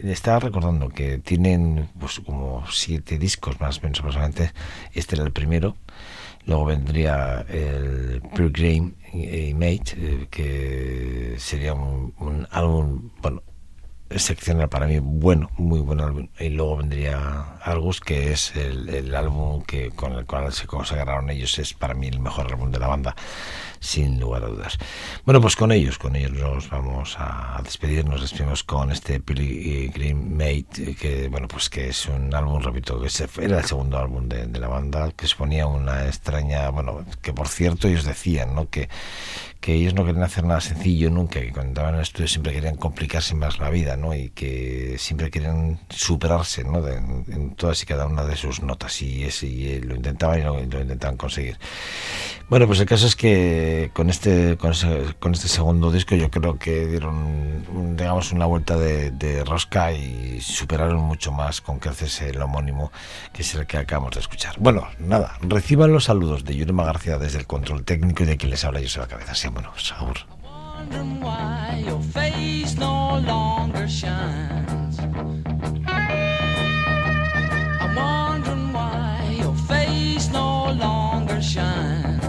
Estaba 0.03 0.41
recordando 0.41 0.89
que 0.89 1.17
tienen 1.17 1.89
pues 1.99 2.19
como 2.19 2.63
siete 2.69 3.17
discos 3.17 3.59
más 3.59 3.79
o 3.79 3.81
menos. 3.81 3.99
Este 4.93 5.15
era 5.15 5.23
el 5.23 5.31
primero. 5.31 5.75
Luego 6.45 6.65
vendría 6.65 7.47
el 7.49 8.21
Pilgrim 8.35 8.93
y 9.11 9.55
Mate, 9.55 9.95
eh, 9.97 10.27
que 10.29 11.33
sería 11.39 11.73
un 11.73 12.47
álbum, 12.51 13.09
bueno, 13.23 13.41
excepcional 14.09 14.69
para 14.69 14.87
mí, 14.87 14.99
bueno, 14.99 15.49
muy 15.57 15.79
buen 15.79 15.99
álbum. 15.99 16.27
Y 16.39 16.49
luego 16.49 16.77
vendría 16.77 17.57
Argus, 17.61 17.99
que 17.99 18.31
es 18.31 18.55
el, 18.55 18.89
el 18.89 19.15
álbum 19.15 19.63
que 19.63 19.91
con 19.91 20.13
el 20.13 20.25
cual 20.25 20.51
se 20.53 20.67
consagraron 20.67 21.29
ellos, 21.29 21.59
es 21.59 21.73
para 21.73 21.93
mí 21.93 22.07
el 22.07 22.19
mejor 22.19 22.47
álbum 22.47 22.71
de 22.71 22.79
la 22.79 22.87
banda, 22.87 23.15
sin 23.79 24.19
lugar 24.19 24.43
a 24.43 24.47
dudas. 24.47 24.77
Bueno, 25.25 25.41
pues 25.41 25.55
con 25.55 25.71
ellos, 25.71 25.97
con 25.97 26.15
ellos 26.15 26.31
nos 26.31 26.69
vamos 26.69 27.15
a 27.19 27.59
despedir, 27.63 28.05
nos 28.05 28.21
despedimos 28.21 28.63
con 28.63 28.91
este 28.91 29.19
Pilgrim 29.19 30.35
Mate, 30.35 30.95
que 30.95 31.27
bueno, 31.29 31.47
pues 31.47 31.69
que 31.69 31.89
es 31.89 32.05
un 32.07 32.33
álbum, 32.33 32.61
repito, 32.61 32.99
que 33.01 33.09
era 33.43 33.59
el 33.59 33.65
segundo 33.65 33.97
álbum 33.97 34.27
de, 34.27 34.47
la 34.57 34.67
banda, 34.67 35.11
que 35.11 35.25
exponía 35.25 35.67
una 35.67 36.05
extraña, 36.05 36.69
bueno, 36.69 37.05
que 37.21 37.33
por 37.33 37.47
cierto 37.47 37.87
ellos 37.87 38.05
decían, 38.05 38.55
¿no? 38.55 38.69
Que 38.69 38.89
que 39.59 39.73
ellos 39.73 39.93
no 39.93 40.05
querían 40.05 40.23
hacer 40.23 40.43
nada 40.43 40.61
sencillo 40.61 41.09
nunca, 41.09 41.41
que 41.41 41.51
cuando 41.51 41.71
estaban 41.71 41.89
en 41.89 41.95
el 41.95 42.03
estudio 42.03 42.27
siempre 42.27 42.53
querían 42.53 42.75
complicarse 42.75 43.35
más 43.35 43.59
la 43.59 43.69
vida, 43.69 43.96
¿no? 43.97 44.15
Y 44.15 44.29
que 44.29 44.95
siempre 44.97 45.29
querían 45.29 45.79
superarse, 45.89 46.63
¿no? 46.63 46.85
En, 46.87 47.55
todas 47.55 47.81
y 47.83 47.85
cada 47.85 48.05
una 48.05 48.23
de 48.23 48.35
sus 48.35 48.61
notas 48.61 49.01
y, 49.01 49.23
es, 49.23 49.43
y 49.43 49.67
eh, 49.67 49.81
lo 49.81 49.95
intentaban 49.95 50.39
y 50.39 50.43
lo, 50.43 50.59
intentaban 50.59 51.17
conseguir. 51.17 51.57
Bueno, 52.49 52.67
pues 52.67 52.79
el 52.79 52.85
caso 52.85 53.07
es 53.07 53.15
que 53.15 53.91
con 53.93 54.09
este 54.09 54.57
con, 54.57 54.71
este 54.71 55.47
segundo 55.47 55.91
disco 55.91 56.15
yo 56.15 56.29
creo 56.31 56.57
que 56.57 56.87
dieron, 56.87 57.95
digamos, 57.97 58.31
una 58.31 58.45
vuelta 58.45 58.77
de, 58.77 59.11
de 59.11 59.43
rosca 59.43 59.91
y 59.91 60.39
superaron 60.41 61.01
mucho 61.01 61.31
más 61.31 61.61
con 61.61 61.79
creces 61.79 62.21
el 62.21 62.41
homónimo, 62.41 62.91
que 63.33 63.41
es 63.41 63.53
el 63.55 63.67
que 63.67 63.77
acabamos 63.77 64.13
de 64.13 64.21
escuchar. 64.21 64.55
Bueno, 64.59 64.87
nada, 64.99 65.37
reciban 65.41 65.91
los 65.91 66.05
saludos 66.05 66.45
de 66.45 66.55
Yurema 66.55 66.85
García 66.85 67.17
desde 67.17 67.39
el 67.39 67.47
control 67.47 67.83
técnico 67.83 68.23
y 68.23 68.27
de 68.27 68.37
quien 68.37 68.51
les 68.51 68.63
habla 68.63 68.81
Joseba 68.81 69.07
Cabeza. 69.07 69.35
Sean 69.35 69.53
buenos, 69.53 69.93
wondering 70.89 71.19
why 71.21 71.83
your 71.85 72.01
face 72.01 72.77
no 72.77 73.19
longer 73.19 73.87
shines. 73.87 74.99
I'm 77.79 77.95
wondering 77.95 78.71
why 78.73 79.37
your 79.37 79.55
face 79.55 80.29
no 80.31 80.71
longer 80.71 81.41
shines. 81.41 82.26